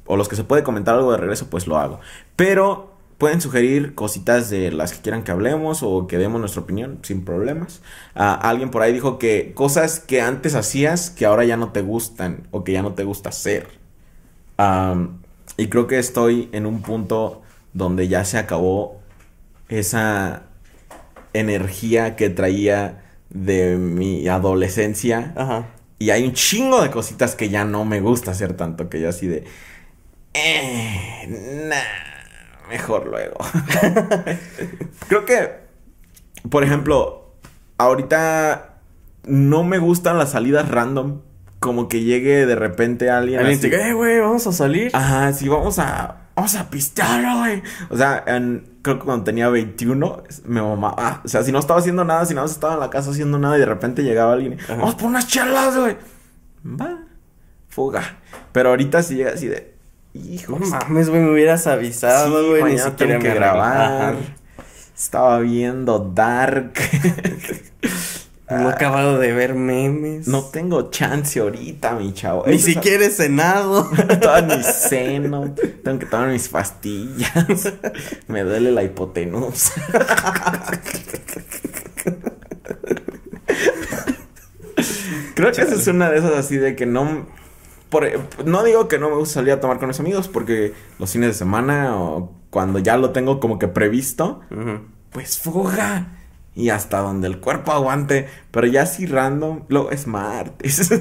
[0.05, 1.99] o los que se puede comentar algo de regreso, pues lo hago.
[2.35, 6.99] Pero pueden sugerir cositas de las que quieran que hablemos o que demos nuestra opinión
[7.01, 7.81] sin problemas.
[8.13, 11.81] Ah, alguien por ahí dijo que cosas que antes hacías que ahora ya no te
[11.81, 13.67] gustan o que ya no te gusta hacer.
[15.57, 17.41] Y creo que estoy en un punto
[17.77, 18.99] donde ya se acabó
[19.69, 20.43] esa
[21.33, 25.33] energía que traía de mi adolescencia.
[25.35, 25.65] Ajá.
[25.99, 29.09] Y hay un chingo de cositas que ya no me gusta hacer tanto, que yo
[29.09, 29.43] así de...
[30.33, 33.37] Eh, nah, mejor luego.
[35.07, 35.51] Creo que,
[36.49, 37.31] por ejemplo,
[37.77, 38.75] ahorita
[39.25, 41.21] no me gustan las salidas random.
[41.59, 44.91] Como que llegue de repente alguien Alguien así- te diga, eh, güey, vamos a salir.
[44.93, 46.26] Ajá, sí, vamos a.
[46.37, 47.63] Vamos a pistear, güey.
[47.89, 51.21] O sea, en- creo que cuando tenía 21, me mamaba.
[51.25, 53.39] O sea, si no estaba haciendo nada, si nada más estaba en la casa haciendo
[53.39, 54.53] nada y de repente llegaba alguien.
[54.53, 54.75] y, Ajá.
[54.75, 55.97] Vamos por unas charlas, güey.
[56.63, 56.99] Va.
[57.69, 58.03] Fuga.
[58.51, 59.73] Pero ahorita sí llega así de.
[60.13, 60.57] Hijo.
[60.59, 62.63] No mames, güey, me hubieras avisado, sí, güey.
[62.63, 63.91] ni mañana siquiera tengo que grabar.
[64.13, 64.15] Ajá.
[64.95, 66.73] Estaba viendo Dark.
[68.49, 70.27] No he acabado de ver memes.
[70.27, 72.45] no tengo chance ahorita, mi chavo.
[72.47, 73.89] Ni Eso es- siquiera he cenado.
[74.21, 75.53] Todavía ni seno.
[75.83, 77.73] Tengo que tomar mis pastillas.
[78.27, 79.73] Me duele la hipotenusa.
[85.35, 87.25] Creo que esa es una de esas así de que no.
[87.89, 88.07] por-
[88.45, 91.29] no digo que no me gusta salir a tomar con mis amigos porque los fines
[91.29, 94.41] de semana o cuando ya lo tengo como que previsto,
[95.11, 96.07] pues fuga.
[96.57, 98.27] Y hasta donde el cuerpo aguante.
[98.51, 100.89] Pero ya así random, lo es martes.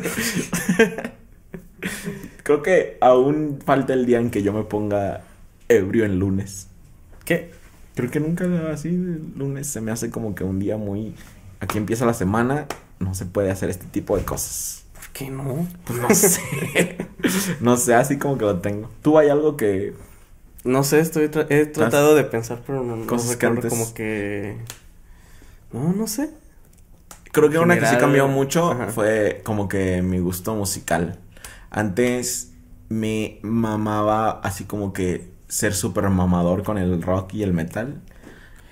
[2.43, 5.23] Creo que aún falta el día en que yo me ponga
[5.69, 6.69] ebrio en lunes.
[7.25, 7.51] ¿Qué?
[7.95, 11.15] Creo que nunca así el lunes se me hace como que un día muy...
[11.61, 12.67] Aquí empieza la semana,
[12.99, 14.85] no se puede hacer este tipo de cosas.
[14.95, 15.67] ¿Por qué no?
[15.85, 16.99] Pues no sé.
[17.61, 18.91] no sé, así como que lo tengo.
[19.03, 19.95] ¿Tú hay algo que...
[20.65, 23.95] No sé, estoy tra- he tratado de pensar, pero no, no Cosas que antes- como
[23.95, 24.57] que...
[25.73, 26.31] No, no sé.
[27.33, 28.87] Creo que una que sí cambió mucho ajá.
[28.89, 31.19] fue como que mi gusto musical.
[31.71, 32.53] Antes
[32.89, 38.01] me mamaba así como que ser súper mamador con el rock y el metal.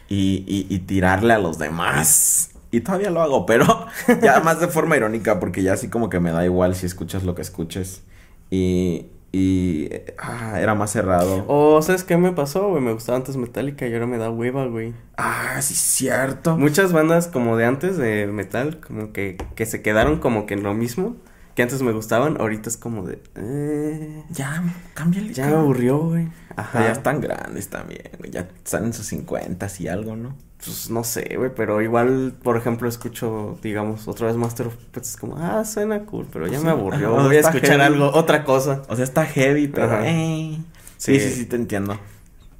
[0.09, 2.51] Y, y, y tirarle a los demás.
[2.71, 3.87] Y todavía lo hago, pero
[4.23, 7.23] ya más de forma irónica, porque ya así como que me da igual si escuchas
[7.25, 8.03] lo que escuches.
[8.51, 11.45] Y, y ah, era más cerrado.
[11.49, 12.81] O, ¿sabes qué me pasó, güey?
[12.83, 14.95] Me gustaba antes Metallica y ahora me da hueva, güey.
[15.17, 16.57] Ah, sí, cierto.
[16.57, 20.63] Muchas bandas como de antes de metal, como que, que se quedaron como que en
[20.63, 21.17] lo mismo,
[21.57, 23.21] que antes me gustaban, ahorita es como de...
[23.35, 24.63] Eh, Ya,
[24.95, 25.33] cámbiale.
[25.35, 26.29] ya me aburrió, güey.
[26.57, 28.31] Ajá, ya están grandes también, güey.
[28.31, 30.37] Ya están en sus 50 y algo, ¿no?
[30.65, 35.11] Pues no sé, güey, pero igual, por ejemplo, escucho, digamos, otra vez Master of Puppets,
[35.11, 37.83] es como, ah, suena cool, pero ya Sí, me aburrió, ajá, voy a escuchar heavy.
[37.83, 38.83] algo, otra cosa.
[38.89, 40.01] O sea, está heavy, pero.
[40.03, 40.59] Eh.
[40.97, 41.31] Sí, sí, Sí.
[41.31, 41.99] sí, te entiendo.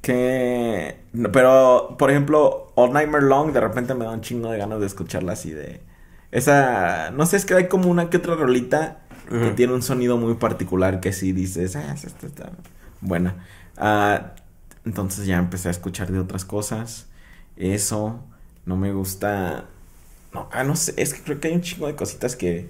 [0.01, 0.97] Que.
[1.13, 4.79] no, Pero, por ejemplo, All Nightmare Long, de repente me da un chingo de ganas
[4.79, 5.81] de escucharla así de.
[6.31, 7.11] Esa.
[7.11, 10.35] No sé, es que hay como una que otra rolita que tiene un sonido muy
[10.35, 12.51] particular que sí dices, ah, esta está, está
[13.01, 13.43] buena.
[13.77, 14.33] Ah,
[14.85, 17.07] entonces ya empecé a escuchar de otras cosas.
[17.57, 18.23] Eso.
[18.65, 19.65] No me gusta.
[20.33, 22.69] No, ah, no sé, es que creo que hay un chingo de cositas que.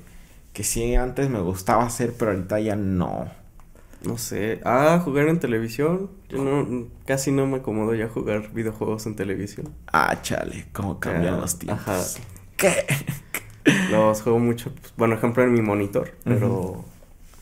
[0.53, 3.29] Que sí antes me gustaba hacer, pero ahorita ya no.
[4.03, 4.61] No sé.
[4.63, 6.11] Ah, jugar en televisión.
[6.29, 9.73] Yo no, casi no me acomodo ya jugar videojuegos en televisión.
[9.91, 11.87] Ah, chale, cómo cambian los tiempos.
[11.87, 12.03] Ajá.
[12.55, 12.85] ¿Qué?
[13.91, 16.85] Los juego mucho, pues, bueno, ejemplo en mi monitor, pero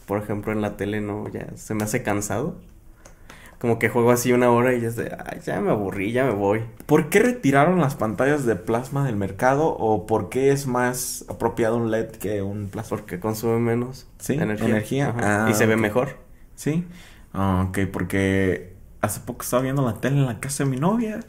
[0.06, 2.56] por ejemplo en la tele no, ya se me hace cansado.
[3.64, 6.26] Como que juego así una hora y ya es de, ay, ya me aburrí, ya
[6.26, 6.64] me voy.
[6.86, 11.78] ¿Por qué retiraron las pantallas de plasma del mercado o por qué es más apropiado
[11.78, 12.98] un LED que un plasma?
[12.98, 14.34] Porque consume menos ¿Sí?
[14.34, 15.16] energía.
[15.18, 16.18] Ah, y se ve mejor.
[16.56, 16.84] Sí.
[17.32, 21.22] Ah, ok, porque hace poco estaba viendo la tele en la casa de mi novia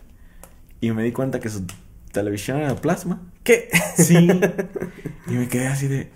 [0.81, 1.65] y me di cuenta que su
[2.11, 3.23] televisión era plasma.
[3.45, 3.69] ¿Qué?
[3.97, 4.29] Sí.
[5.29, 6.11] y me quedé así de.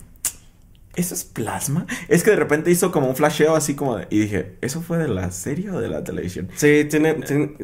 [0.96, 1.86] ¿Eso es plasma?
[2.08, 4.08] Es que de repente hizo como un flasheo así como de...
[4.10, 6.48] Y dije, ¿eso fue de la serie o de la televisión?
[6.56, 7.16] Sí, tiene,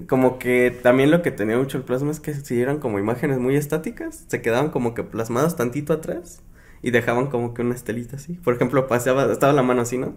[0.07, 3.39] como que también lo que tenía mucho el plasma es que si eran como imágenes
[3.39, 6.43] muy estáticas, se quedaban como que plasmadas tantito atrás
[6.81, 8.35] y dejaban como que una estelita así.
[8.35, 10.15] Por ejemplo, paseaba, estaba la mano así, ¿no?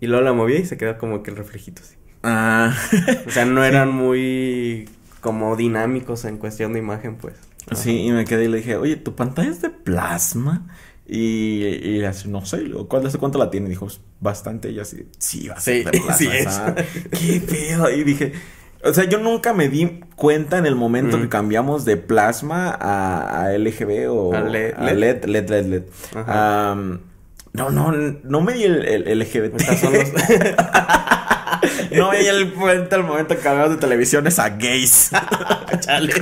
[0.00, 1.96] Y luego la movía y se quedaba como que el reflejito así.
[2.22, 2.76] Ah.
[3.26, 4.88] o sea, no eran muy
[5.20, 7.34] como dinámicos en cuestión de imagen, pues.
[7.72, 10.68] Sí, y me quedé y le dije, oye, ¿tu pantalla es de plasma?
[11.08, 13.68] Y, y así, no sé, ¿cuál, ¿cuánto la tiene?
[13.68, 13.86] Dijo,
[14.20, 14.70] bastante.
[14.70, 16.74] Y así, sí, ser de plasma.
[17.10, 17.90] ¿Qué pedo?
[17.90, 18.32] Y dije,
[18.82, 23.44] o sea, yo nunca me di cuenta en el momento que cambiamos de plasma a,
[23.44, 25.82] a LGB o a LED, a LED, LED, LED, LED.
[27.52, 29.60] no, no, no me di el, el LGBT.
[29.60, 30.12] Los...
[31.96, 35.10] no me di el cuenta el momento que cambiamos de televisiones a gays.
[35.80, 36.12] Chale.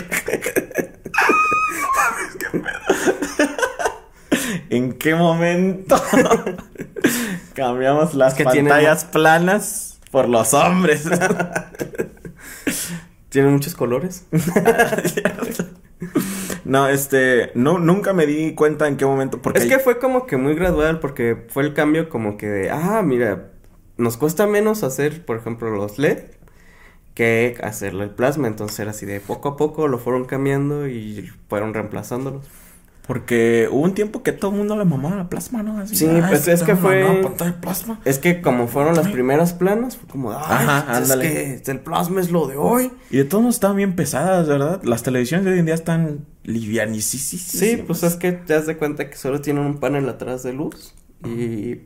[4.70, 5.96] ¿En qué momento
[7.54, 11.04] cambiamos las pantallas planas por los hombres?
[13.28, 14.26] ¿Tienen muchos colores?
[16.64, 19.42] no, este, no, nunca me di cuenta en qué momento.
[19.42, 22.70] Porque es que fue como que muy gradual, porque fue el cambio como que de,
[22.70, 23.50] ah, mira,
[23.96, 26.18] nos cuesta menos hacer, por ejemplo, los LED
[27.14, 28.46] que hacerle el plasma.
[28.46, 32.46] Entonces era así de poco a poco lo fueron cambiando y fueron reemplazándolos.
[33.06, 35.86] Porque hubo un tiempo que todo el mundo le mamaba la plasma, ¿no?
[35.86, 37.04] sí, pues es que fue.
[37.60, 38.00] Plasma.
[38.06, 42.30] Es que como fueron las primeras planas, fue como, Ajá, es que el plasma es
[42.30, 42.90] lo de hoy.
[43.10, 44.82] Y de todos modos estaban bien pesadas, ¿verdad?
[44.84, 47.42] Las televisiones de hoy en día están livianísimas.
[47.42, 50.54] Sí, pues es que te das de cuenta que solo tienen un panel atrás de
[50.54, 50.94] luz.
[51.26, 51.80] Y,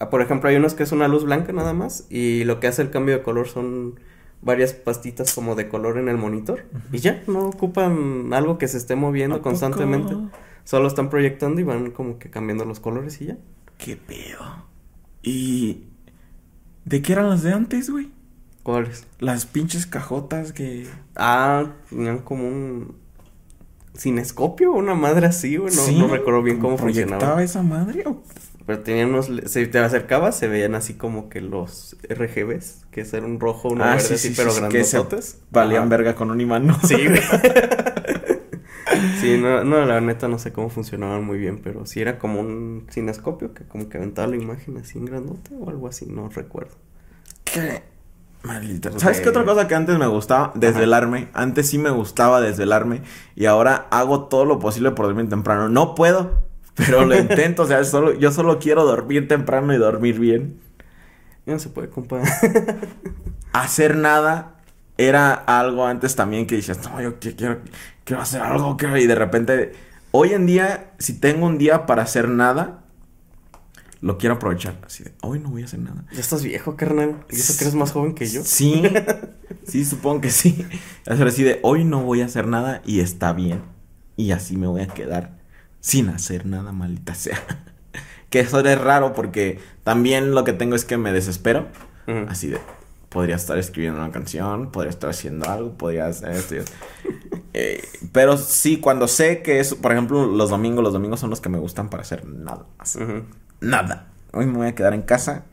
[0.00, 2.06] ah, por ejemplo, hay unos que es una luz blanca nada más.
[2.10, 4.00] Y lo que hace el cambio de color son
[4.42, 6.64] varias pastitas como de color en el monitor.
[6.92, 10.14] Y ya, no ocupan algo que se esté moviendo constantemente.
[10.66, 13.38] Solo están proyectando y van como que cambiando los colores y ya.
[13.78, 14.66] ¿Qué pedo?
[15.22, 15.84] ¿Y
[16.84, 18.10] de qué eran las de antes, güey?
[18.64, 19.06] ¿Cuáles?
[19.20, 20.88] Las pinches cajotas que...
[21.14, 22.96] Ah, tenían como un
[23.96, 25.72] cinescopio, una madre así, güey.
[25.96, 27.40] No, recuerdo bien cómo funcionaba.
[27.44, 28.02] esa madre?
[28.66, 29.30] Pero tenían unos...
[29.46, 32.86] Si te acercabas, se veían así como que los RGBs.
[32.90, 35.38] Que es un rojo, uno ah, verde así, pero grandototes.
[35.52, 36.76] Valían verga con un imán, ¿no?
[36.82, 37.20] Sí, güey.
[39.20, 42.40] Sí, no, no, la neta no sé cómo funcionaban muy bien, pero sí era como
[42.40, 46.28] un cinescopio que como que aventaba la imagen así en grandote o algo así, no
[46.28, 46.74] recuerdo.
[47.44, 47.82] ¿Qué?
[48.42, 48.96] Maldita.
[48.98, 50.52] ¿Sabes qué otra cosa que antes me gustaba?
[50.54, 51.28] Desvelarme.
[51.32, 53.02] Antes sí me gustaba desvelarme
[53.34, 55.68] y ahora hago todo lo posible por dormir temprano.
[55.68, 56.42] No puedo,
[56.74, 57.64] pero lo intento.
[57.64, 60.60] O sea, solo, yo solo quiero dormir temprano y dormir bien.
[61.44, 62.22] no se puede, compa.
[63.52, 64.55] Hacer nada
[64.98, 67.60] era algo antes también que decías, no, yo quiero,
[68.04, 69.72] quiero hacer algo, y de repente,
[70.10, 72.84] hoy en día, si tengo un día para hacer nada,
[74.00, 74.78] lo quiero aprovechar.
[74.84, 76.04] Así de, hoy no voy a hacer nada.
[76.12, 77.24] Ya estás viejo, carnal.
[77.30, 78.42] ¿Y eso que eres más joven que yo?
[78.44, 78.82] Sí,
[79.66, 80.66] sí, supongo que sí.
[81.06, 83.62] Hacer así de, hoy no voy a hacer nada y está bien.
[84.16, 85.38] Y así me voy a quedar
[85.80, 87.42] sin hacer nada, maldita sea.
[88.30, 91.68] que eso es raro porque también lo que tengo es que me desespero.
[92.28, 92.60] Así de,
[93.08, 96.54] podría estar escribiendo una canción, podría estar haciendo algo, podría hacer esto.
[97.52, 101.40] Eh, pero sí, cuando sé que es, por ejemplo, los domingos, los domingos son los
[101.40, 102.66] que me gustan para hacer nada
[103.60, 104.08] Nada.
[104.32, 105.44] Hoy me voy a quedar en casa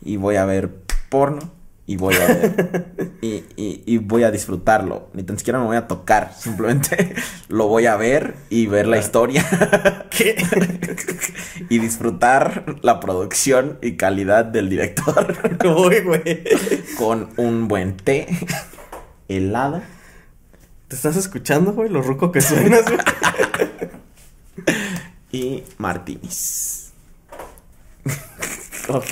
[0.00, 0.70] y voy a ver
[1.08, 1.57] porno
[1.88, 5.08] y voy a ver y, y, voy a disfrutarlo.
[5.14, 7.14] Ni tan siquiera me voy a tocar, simplemente
[7.48, 9.44] lo voy a ver y ver la historia.
[11.70, 15.34] y disfrutar la producción y calidad del director.
[16.98, 18.26] Con un buen té
[19.28, 19.80] helado.
[20.88, 21.88] ¿Te estás escuchando, güey?
[21.88, 22.98] Lo ruco que suenas, güey.
[25.32, 26.92] y martinis.
[28.88, 29.06] ok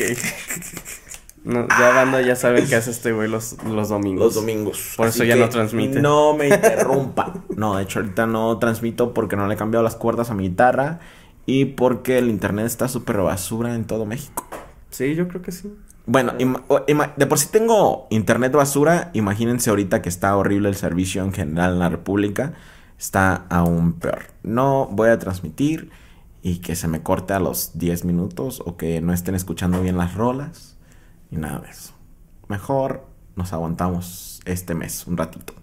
[1.46, 4.24] ya banda ya saben qué hace este güey los, los domingos.
[4.24, 4.94] Los domingos.
[4.96, 6.00] Por eso ya no transmite.
[6.00, 7.34] No me interrumpa.
[7.56, 10.48] no, de hecho ahorita no transmito porque no le he cambiado las cuerdas a mi
[10.48, 10.98] guitarra
[11.46, 14.44] y porque el internet está súper basura en todo México.
[14.90, 15.72] Sí, yo creo que sí.
[16.06, 19.10] Bueno, ima- de por sí tengo internet basura.
[19.12, 22.54] Imagínense ahorita que está horrible el servicio en general en la República.
[22.98, 24.20] Está aún peor.
[24.42, 25.90] No voy a transmitir
[26.42, 29.96] y que se me corte a los 10 minutos o que no estén escuchando bien
[29.98, 30.75] las rolas
[31.36, 31.92] y nada de eso.
[32.48, 35.54] Mejor nos aguantamos este mes un ratito.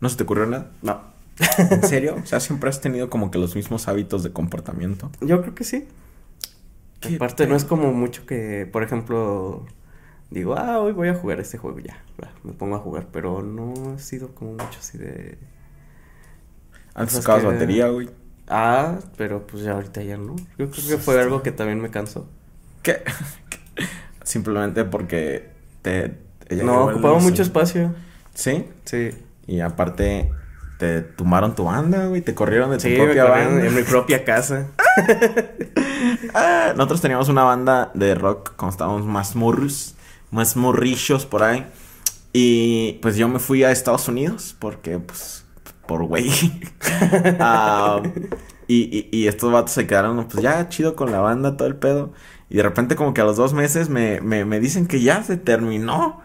[0.00, 0.70] ¿No se te ocurrió nada?
[0.82, 1.00] No.
[1.70, 2.16] ¿En serio?
[2.22, 5.10] O sea, siempre has tenido como que los mismos hábitos de comportamiento.
[5.20, 5.88] Yo creo que sí.
[7.00, 9.64] ¿Qué Aparte, no es como mucho que, por ejemplo,
[10.30, 12.02] digo, ah, hoy voy a jugar este juego ya.
[12.44, 15.38] Me pongo a jugar, pero no ha sido como mucho así de.
[16.94, 18.10] Antes Pues sacabas que- batería, güey.
[18.48, 20.36] Ah, pero pues ya ahorita ya no.
[20.58, 22.28] Yo creo que fue algo que también me cansó.
[22.82, 23.02] ¿Qué?
[24.24, 25.50] Simplemente porque
[25.82, 26.18] te...
[26.50, 27.94] No, ocupaba mucho espacio.
[28.34, 28.66] ¿Sí?
[28.84, 29.10] Sí.
[29.46, 30.30] Y aparte
[30.78, 32.20] te tumbaron tu banda, güey.
[32.22, 33.66] Te corrieron de tu Sí, propia banda.
[33.66, 34.68] en mi propia casa.
[36.34, 39.94] Ah, nosotros teníamos una banda de rock cuando estábamos más morros,
[40.30, 41.66] más morrillos por ahí.
[42.32, 45.44] Y pues yo me fui a Estados Unidos porque, pues,
[45.86, 46.30] por güey.
[47.40, 48.02] Ah,
[48.66, 51.76] y, y, y estos vatos se quedaron, pues ya chido con la banda, todo el
[51.76, 52.12] pedo.
[52.52, 55.22] Y de repente, como que a los dos meses me, me, me dicen que ya
[55.22, 56.20] se terminó.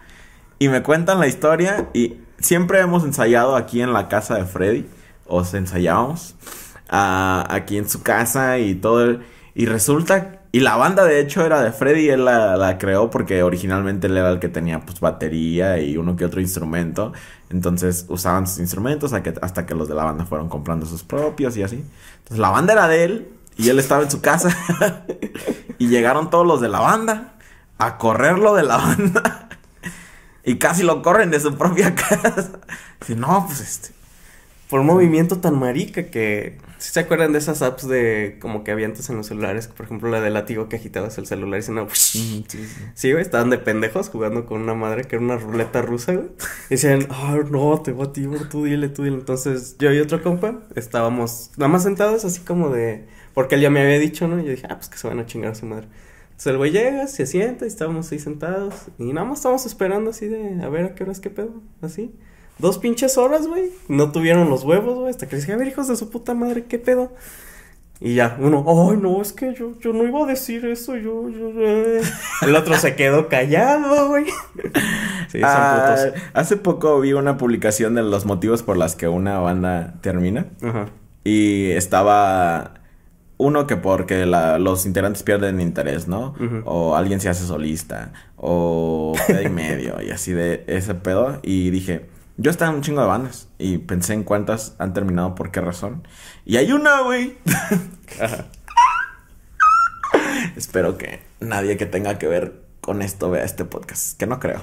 [0.59, 1.87] Y me cuentan la historia.
[1.93, 4.85] Y siempre hemos ensayado aquí en la casa de Freddy.
[5.25, 6.35] O se ensayábamos.
[6.89, 9.03] ah, aquí en su casa y todo.
[9.05, 9.21] el-
[9.55, 10.41] y resulta.
[10.51, 12.09] Y la banda, de hecho, era de Freddy.
[12.09, 16.15] Él la, la creó porque originalmente él era el que tenía, pues, batería y uno
[16.17, 17.13] que otro instrumento.
[17.49, 21.03] Entonces usaban sus instrumentos hasta que, hasta que los de la banda fueron comprando sus
[21.03, 21.83] propios y así.
[22.19, 24.55] Entonces la banda era de él y él estaba en su casa.
[25.77, 27.33] y llegaron todos los de la banda
[27.77, 29.49] a correrlo de la banda.
[30.43, 32.59] y casi lo corren de su propia casa.
[32.99, 33.89] Dice, no, pues este.
[34.69, 36.59] Por un movimiento tan marica que...
[36.79, 39.67] ¿Sí se acuerdan de esas apps de como que había antes en los celulares?
[39.67, 41.87] Por ejemplo, la de látigo que agitabas el celular y se no...
[41.89, 42.45] Sí,
[43.11, 46.27] güey, estaban de pendejos jugando con una madre que era una ruleta rusa, güey.
[46.67, 49.17] Y decían, ah, no, te voy a ti, tú dile, tú dile.
[49.17, 53.07] Entonces, yo y otro compa estábamos nada más sentados así como de...
[53.33, 54.39] Porque él ya me había dicho, ¿no?
[54.39, 55.87] Y yo dije, ah, pues que se van a chingar a su madre.
[56.25, 58.75] Entonces el güey llega, se sienta y estábamos ahí sentados.
[58.99, 62.13] Y nada más estábamos esperando así de, a ver a qué horas, qué pedo, así.
[62.59, 63.69] Dos pinches horas, güey.
[63.87, 65.09] No tuvieron los huevos, güey.
[65.09, 67.11] Hasta que les dije, a ver, hijos de su puta madre, qué pedo.
[67.99, 71.29] Y ya, uno, ay, no, es que yo, yo no iba a decir eso, yo,
[71.29, 72.01] yo, eh".
[72.43, 74.25] El otro se quedó callado, güey.
[75.29, 76.21] Sí, son Ah, putos.
[76.33, 80.45] hace poco vi una publicación de los motivos por las que una banda termina.
[80.61, 80.85] Ajá.
[81.25, 82.75] Y estaba
[83.37, 86.33] uno que porque la- los integrantes pierden interés, ¿no?
[86.63, 88.13] O alguien se hace solista.
[88.37, 90.01] O y medio.
[90.01, 91.39] y así de ese pedo.
[91.43, 92.05] Y dije,
[92.37, 93.47] yo estaba en un chingo de bandas.
[93.57, 96.07] Y pensé en cuántas han terminado, por qué razón.
[96.45, 97.37] Y hay una, güey.
[100.55, 104.17] Espero que nadie que tenga que ver con esto vea este podcast.
[104.17, 104.61] Que no creo.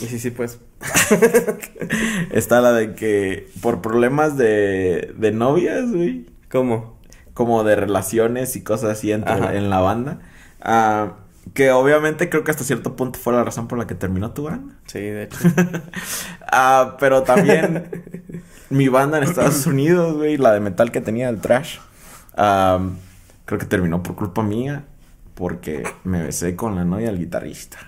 [0.00, 0.58] Y sí, sí, pues.
[2.32, 6.26] Está la de que por problemas de, de novias, güey.
[6.50, 7.00] ¿Cómo?
[7.34, 9.54] como de relaciones y cosas así entre- Ajá.
[9.54, 10.18] en la banda.
[10.60, 11.14] Ah,
[11.54, 14.44] que obviamente creo que hasta cierto punto fue la razón por la que terminó tu
[14.44, 14.74] banda.
[14.86, 15.38] Sí, de hecho.
[16.54, 18.04] Ah, pero también
[18.68, 21.78] mi banda en Estados Unidos, güey, la de metal que tenía, el trash,
[22.34, 24.84] creo que terminó por culpa mía
[25.34, 27.78] porque me besé con la novia del guitarrista.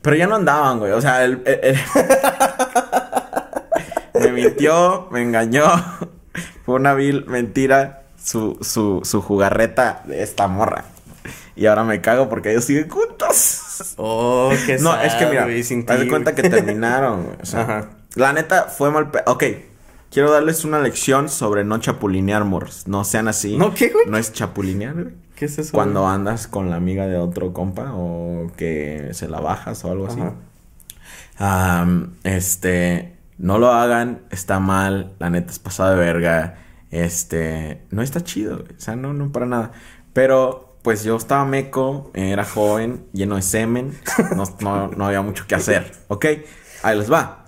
[0.00, 0.92] Pero ya no andaban, güey.
[0.92, 1.42] O sea, el-
[4.14, 5.64] me mintió, me engañó.
[6.64, 10.84] Fue una vil mentira su, su, su jugarreta de esta morra.
[11.54, 13.94] Y ahora me cago porque ellos siguen juntos.
[13.96, 17.36] Oh, qué No, es que mira, de ti, cuenta que terminaron, güey.
[17.42, 17.90] O sea, Ajá.
[18.14, 19.10] la neta fue mal.
[19.10, 19.44] pe- Ok,
[20.10, 22.86] quiero darles una lección sobre no chapulinear, morros.
[22.86, 23.56] No sean así.
[23.56, 24.06] ¿No qué, güey?
[24.06, 25.14] No es chapulinear, güey.
[25.34, 25.72] ¿Qué es eso?
[25.72, 26.14] Cuando güey?
[26.14, 30.20] andas con la amiga de otro compa o que se la bajas o algo así.
[32.24, 36.58] Este, no lo hagan, está mal, la neta es pasada de verga.
[36.90, 39.72] Este, no está chido, güey, o sea, no, no para nada.
[40.12, 43.98] Pero, pues yo estaba meco, era joven, lleno de semen,
[44.36, 46.26] no, no, no había mucho que hacer, ¿ok?
[46.82, 47.46] Ahí les va.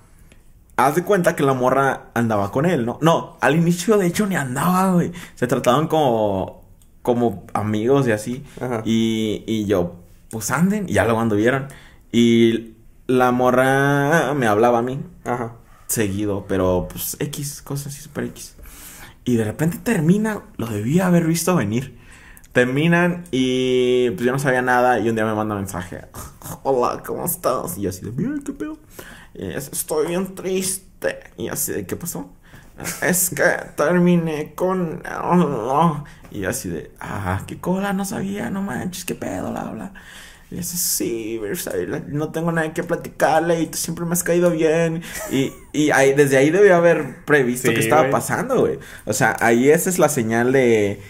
[0.76, 2.98] Haz de cuenta que la morra andaba con él, ¿no?
[3.00, 5.12] No, al inicio de hecho ni andaba, güey.
[5.36, 6.64] Se trataban como,
[7.02, 8.44] como amigos y así.
[8.60, 8.82] Ajá.
[8.84, 9.96] Y, y yo,
[10.30, 11.68] pues anden, y ya luego anduvieron.
[12.10, 12.74] Y
[13.06, 15.52] la morra me hablaba a mí Ajá.
[15.86, 18.56] seguido, pero pues X, cosas así super X.
[19.24, 21.98] Y de repente termina, lo debía haber visto venir.
[22.54, 26.02] Terminan y pues yo no sabía nada y un día me manda mensaje.
[26.62, 27.76] Hola, ¿cómo estás?
[27.76, 28.78] Y yo así de, bien, ¿qué pedo?
[29.34, 31.18] Y es, estoy bien triste.
[31.36, 32.30] Y así de, ¿qué pasó?
[33.02, 33.42] es que
[33.76, 35.02] terminé con...
[36.30, 39.92] Y yo así de, ah, qué cola, no sabía, no manches, qué pedo, la bla.
[40.52, 41.40] Y dice, sí,
[42.06, 45.02] no tengo nada que platicarle y tú siempre me has caído bien.
[45.32, 48.78] Y, y ahí, desde ahí debió haber previsto qué estaba pasando, güey.
[49.06, 51.00] O sea, ahí esa es la señal de,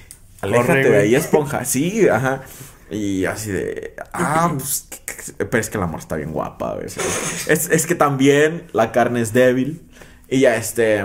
[0.45, 1.65] aléjate de ahí, esponja.
[1.65, 2.43] Sí, ajá.
[2.91, 4.89] Y así de, ah, pues,
[5.39, 6.87] pero es que la amor está bien guapa, güey.
[6.87, 9.89] Es, es que también la carne es débil.
[10.29, 11.05] Y ya, este,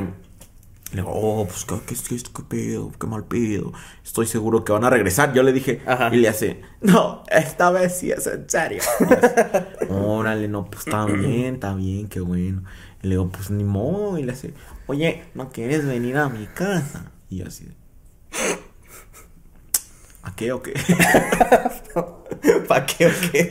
[0.92, 2.92] le digo, oh, pues, ¿qué, qué, qué, qué pedo?
[3.00, 3.72] ¿Qué mal pedo?
[4.04, 5.34] Estoy seguro que van a regresar.
[5.34, 5.82] Yo le dije,
[6.12, 8.82] y le hace, no, esta vez sí es en serio.
[9.90, 12.64] Órale, no, pues está bien, está bien, qué bueno.
[13.02, 14.18] Y le digo, pues ni modo.
[14.18, 14.54] Y le hace,
[14.88, 17.12] oye, ¿no quieres venir a mi casa?
[17.30, 17.68] Y yo así,
[18.32, 18.69] ¿a
[20.40, 20.74] qué o qué?
[22.68, 23.50] ¿Para qué o qué?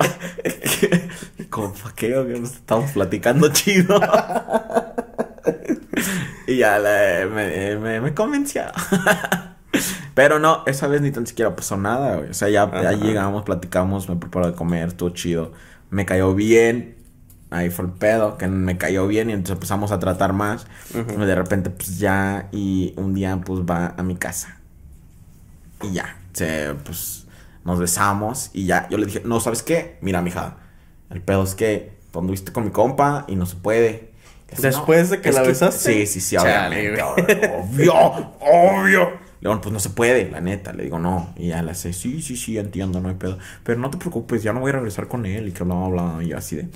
[1.51, 2.43] ¿Cómo para qué o qué?
[2.43, 4.01] estamos platicando chido.
[6.47, 6.81] y ya
[7.29, 8.63] me, me, convenció.
[10.15, 12.31] Pero no, esa vez ni tan siquiera pasó nada, güey.
[12.31, 15.53] O sea, ya, llegamos, platicamos, me preparó de comer, estuvo chido.
[15.91, 16.97] Me cayó bien.
[17.51, 20.67] Ahí fue el pedo, que me cayó bien y entonces empezamos a tratar más.
[20.95, 24.57] Y de repente, pues ya, y un día, pues va a mi casa.
[25.83, 27.27] Y ya, se, pues
[27.65, 28.89] nos besamos y ya.
[28.91, 29.99] Yo le dije, no, ¿sabes qué?
[30.01, 30.57] Mira, mija,
[31.11, 34.09] el pedo es que cuando viste con mi compa y no se puede.
[34.57, 35.93] Después de que la besaste.
[35.93, 37.03] Sí, sí, sí, obviamente.
[37.03, 37.95] obvio,
[38.41, 39.29] obvio.
[39.41, 40.73] Le pues no se puede, la neta.
[40.73, 41.33] Le digo, no.
[41.37, 43.39] Y ya le hace, sí, sí, sí, entiendo, no hay pedo.
[43.63, 45.49] Pero no te preocupes, ya no voy a regresar con él.
[45.49, 46.25] Y que bla, bla, bla.
[46.25, 46.69] Y así de.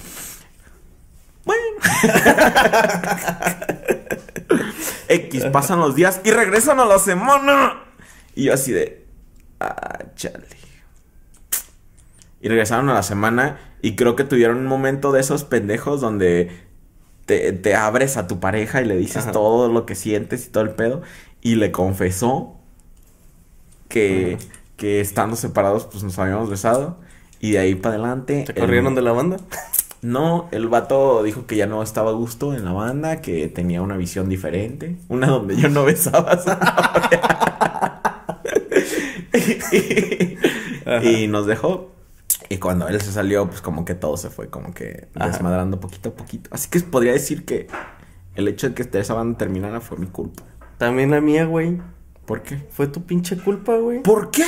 [1.44, 1.62] Bueno.
[5.08, 7.82] X, pasan los días y regresan a la semana.
[8.34, 9.01] Y yo así de.
[9.62, 10.46] Ah, chale.
[12.40, 13.58] Y regresaron a la semana.
[13.80, 16.50] Y creo que tuvieron un momento de esos pendejos donde
[17.26, 20.70] te, abres a tu pareja y le dices todo lo que sientes y todo el
[20.70, 21.02] pedo.
[21.40, 22.56] Y le confesó
[23.88, 24.38] que,
[24.76, 26.98] que estando separados, pues nos habíamos besado.
[27.40, 28.44] Y de ahí para adelante.
[28.46, 29.38] ¿Te corrieron de la banda?
[30.02, 33.82] No, el vato dijo que ya no estaba a gusto en la banda, que tenía
[33.82, 34.96] una visión diferente.
[35.08, 37.51] Una donde yo no besaba a
[41.02, 41.90] y nos dejó.
[42.48, 46.10] Y cuando él se salió, pues como que todo se fue como que desmadrando poquito
[46.10, 46.50] a poquito.
[46.52, 47.68] Así que podría decir que
[48.34, 50.42] el hecho de que esa banda terminara fue mi culpa.
[50.78, 51.80] También la mía, güey.
[52.26, 52.66] ¿Por qué?
[52.70, 54.02] Fue tu pinche culpa, güey.
[54.02, 54.44] ¿Por qué?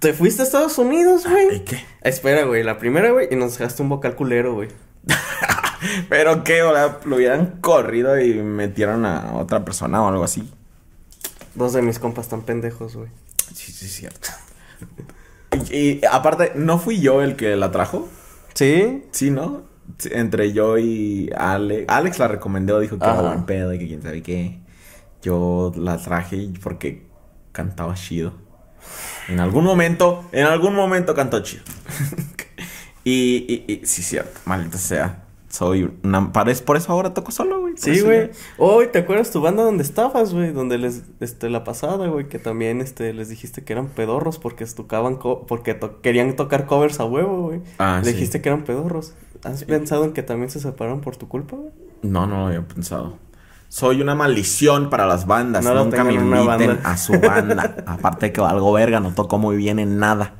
[0.00, 1.56] Te fuiste a Estados Unidos, güey.
[1.56, 1.84] ¿Y qué?
[2.02, 2.62] Espera, güey.
[2.62, 4.68] La primera, güey, y nos dejaste un vocal culero, güey.
[6.08, 10.50] Pero qué, o lo hubieran corrido y metieron a otra persona o algo así.
[11.54, 13.10] Dos de mis compas están pendejos, güey.
[13.54, 14.28] Sí, sí, es cierto.
[15.70, 18.08] Y, aparte, ¿no fui yo el que la trajo?
[18.54, 19.04] Sí.
[19.12, 19.64] Sí, ¿no?
[20.10, 21.84] Entre yo y Alex.
[21.88, 24.60] Alex la recomendó, dijo que era buen pedo y que quién sabe qué.
[25.22, 27.06] Yo la traje porque
[27.52, 28.32] cantaba chido.
[29.28, 31.62] En algún momento, en algún momento cantó chido.
[33.04, 35.24] y, y, y, sí, cierto, maldita sea.
[35.52, 36.32] Soy una...
[36.32, 36.48] Por
[36.78, 37.74] eso ahora toco solo, güey.
[37.76, 38.30] Sí, güey.
[38.56, 40.50] Hoy, ¿te acuerdas tu banda donde estabas, güey?
[40.50, 41.02] Donde les...
[41.20, 42.26] Este, la pasada, güey.
[42.26, 45.18] Que también, este, les dijiste que eran pedorros porque tocaban...
[45.18, 47.60] porque querían tocar covers a huevo, güey.
[47.78, 49.12] Ah, Le dijiste que eran pedorros.
[49.44, 51.70] ¿Has pensado en que también se separaron por tu culpa, güey?
[52.00, 53.18] No, no lo había pensado.
[53.68, 55.66] Soy una maldición para las bandas.
[55.66, 57.76] Nunca me inviten a su banda.
[57.86, 60.36] Aparte de que algo verga, no toco muy bien en nada.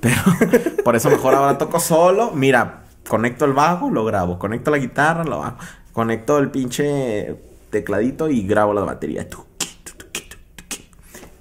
[0.00, 0.20] Pero
[0.84, 2.32] por eso mejor ahora toco solo.
[2.34, 4.38] Mira, conecto el bajo, lo grabo.
[4.38, 5.58] Conecto la guitarra, lo hago.
[5.92, 7.36] Conecto el pinche
[7.70, 9.26] tecladito y grabo la batería.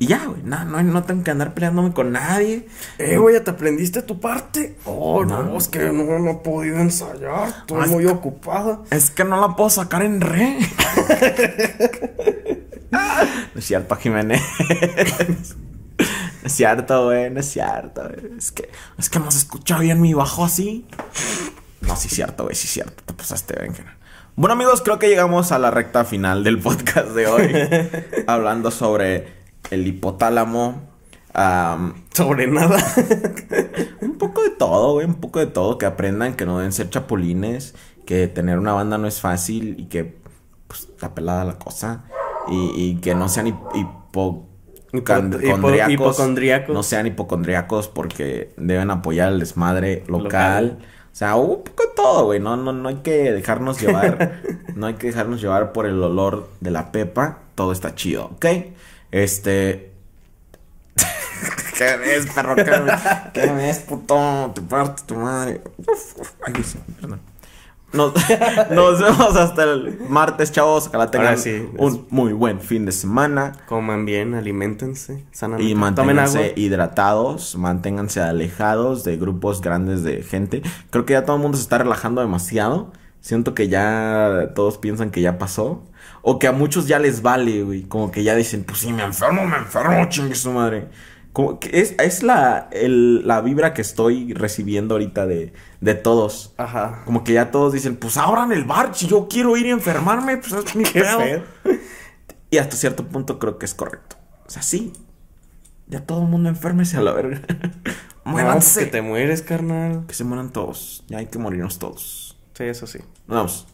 [0.01, 2.69] Y ya, güey, no, no, no tengo que andar peleándome con nadie.
[2.97, 4.77] Eh, güey, ¿ya te aprendiste tu parte?
[4.85, 7.49] Oh, no, es que no, no he podido ensayar.
[7.49, 8.79] Estoy muy ocupada.
[8.91, 10.57] Es que no la puedo sacar en re.
[12.91, 14.41] no es cierto, Jiménez.
[16.43, 18.09] es cierto, güey, no es cierto.
[18.37, 20.85] Es que, es que hemos escuchado bien mi bajo así.
[21.81, 23.03] No, sí es cierto, güey, sí es cierto.
[23.05, 23.97] Te pasaste, venga.
[24.35, 27.51] Bueno, amigos, creo que llegamos a la recta final del podcast de hoy.
[28.27, 29.33] hablando sobre
[29.69, 30.81] el hipotálamo.
[32.13, 32.81] sobre nada.
[34.01, 35.05] un poco de todo, güey.
[35.05, 35.77] Un poco de todo.
[35.77, 37.75] Que aprendan que no deben ser chapulines.
[38.05, 39.75] Que tener una banda no es fácil.
[39.77, 40.17] Y que,
[40.67, 42.05] pues, está pelada la cosa.
[42.47, 44.48] Y, que no sean hipo
[44.93, 46.73] hipocondriacos.
[46.73, 50.79] No sean hipocondriacos porque deben apoyar el desmadre local.
[51.11, 52.39] O sea, un poco de todo, güey.
[52.39, 54.41] No, no, no hay que dejarnos llevar.
[54.75, 57.39] no hay que dejarnos llevar por el olor de la pepa.
[57.55, 58.45] Todo está chido, ¿ok?
[59.11, 59.91] Este.
[61.77, 62.55] ¿Qué ves, perro?
[62.55, 64.51] ¿Qué ves, puto?
[64.53, 65.61] Te parto tu madre.
[65.77, 66.31] Uf, uf.
[66.45, 66.53] Ay,
[66.99, 67.28] perdón.
[67.91, 68.13] Nos,
[68.71, 70.87] nos vemos hasta el martes, chavos.
[70.87, 71.67] Ojalá tengan sí.
[71.77, 73.53] un muy buen fin de semana.
[73.67, 75.71] Coman bien, aliméntense sanamente.
[75.71, 80.61] Y manténganse hidratados, manténganse alejados de grupos grandes de gente.
[80.91, 82.91] Creo que ya todo el mundo se está relajando demasiado.
[83.21, 85.83] Siento que ya todos piensan que ya pasó.
[86.21, 87.83] O que a muchos ya les vale, güey.
[87.83, 90.89] Como que ya dicen, pues si me enfermo, me enfermo, chingue su madre.
[91.33, 96.53] Como que es, es la, el- la vibra que estoy recibiendo ahorita de, de todos.
[96.57, 97.03] Ajá.
[97.05, 100.37] Como que ya todos dicen, pues abran el bar, si yo quiero ir y enfermarme,
[100.37, 101.19] pues es mi pedo.
[101.19, 101.43] feo.
[102.51, 104.15] Y hasta cierto punto creo que es correcto.
[104.47, 104.91] O sea, sí.
[105.87, 107.41] Ya todo el mundo enfermese a la verga.
[108.25, 108.81] No, Muéranse.
[108.81, 110.03] que te mueres, carnal.
[110.05, 111.03] Que se mueran todos.
[111.07, 112.37] Ya hay que morirnos todos.
[112.53, 112.99] Sí, eso sí.
[113.25, 113.67] Nos vemos.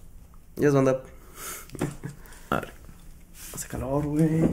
[0.56, 0.74] Ya es.
[2.50, 2.70] Madre.
[3.54, 4.46] Hace calor, güey.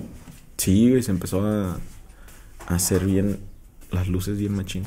[0.57, 1.78] Sí, güey, se empezó a
[2.66, 3.38] hacer bien
[3.90, 4.84] las luces bien machín.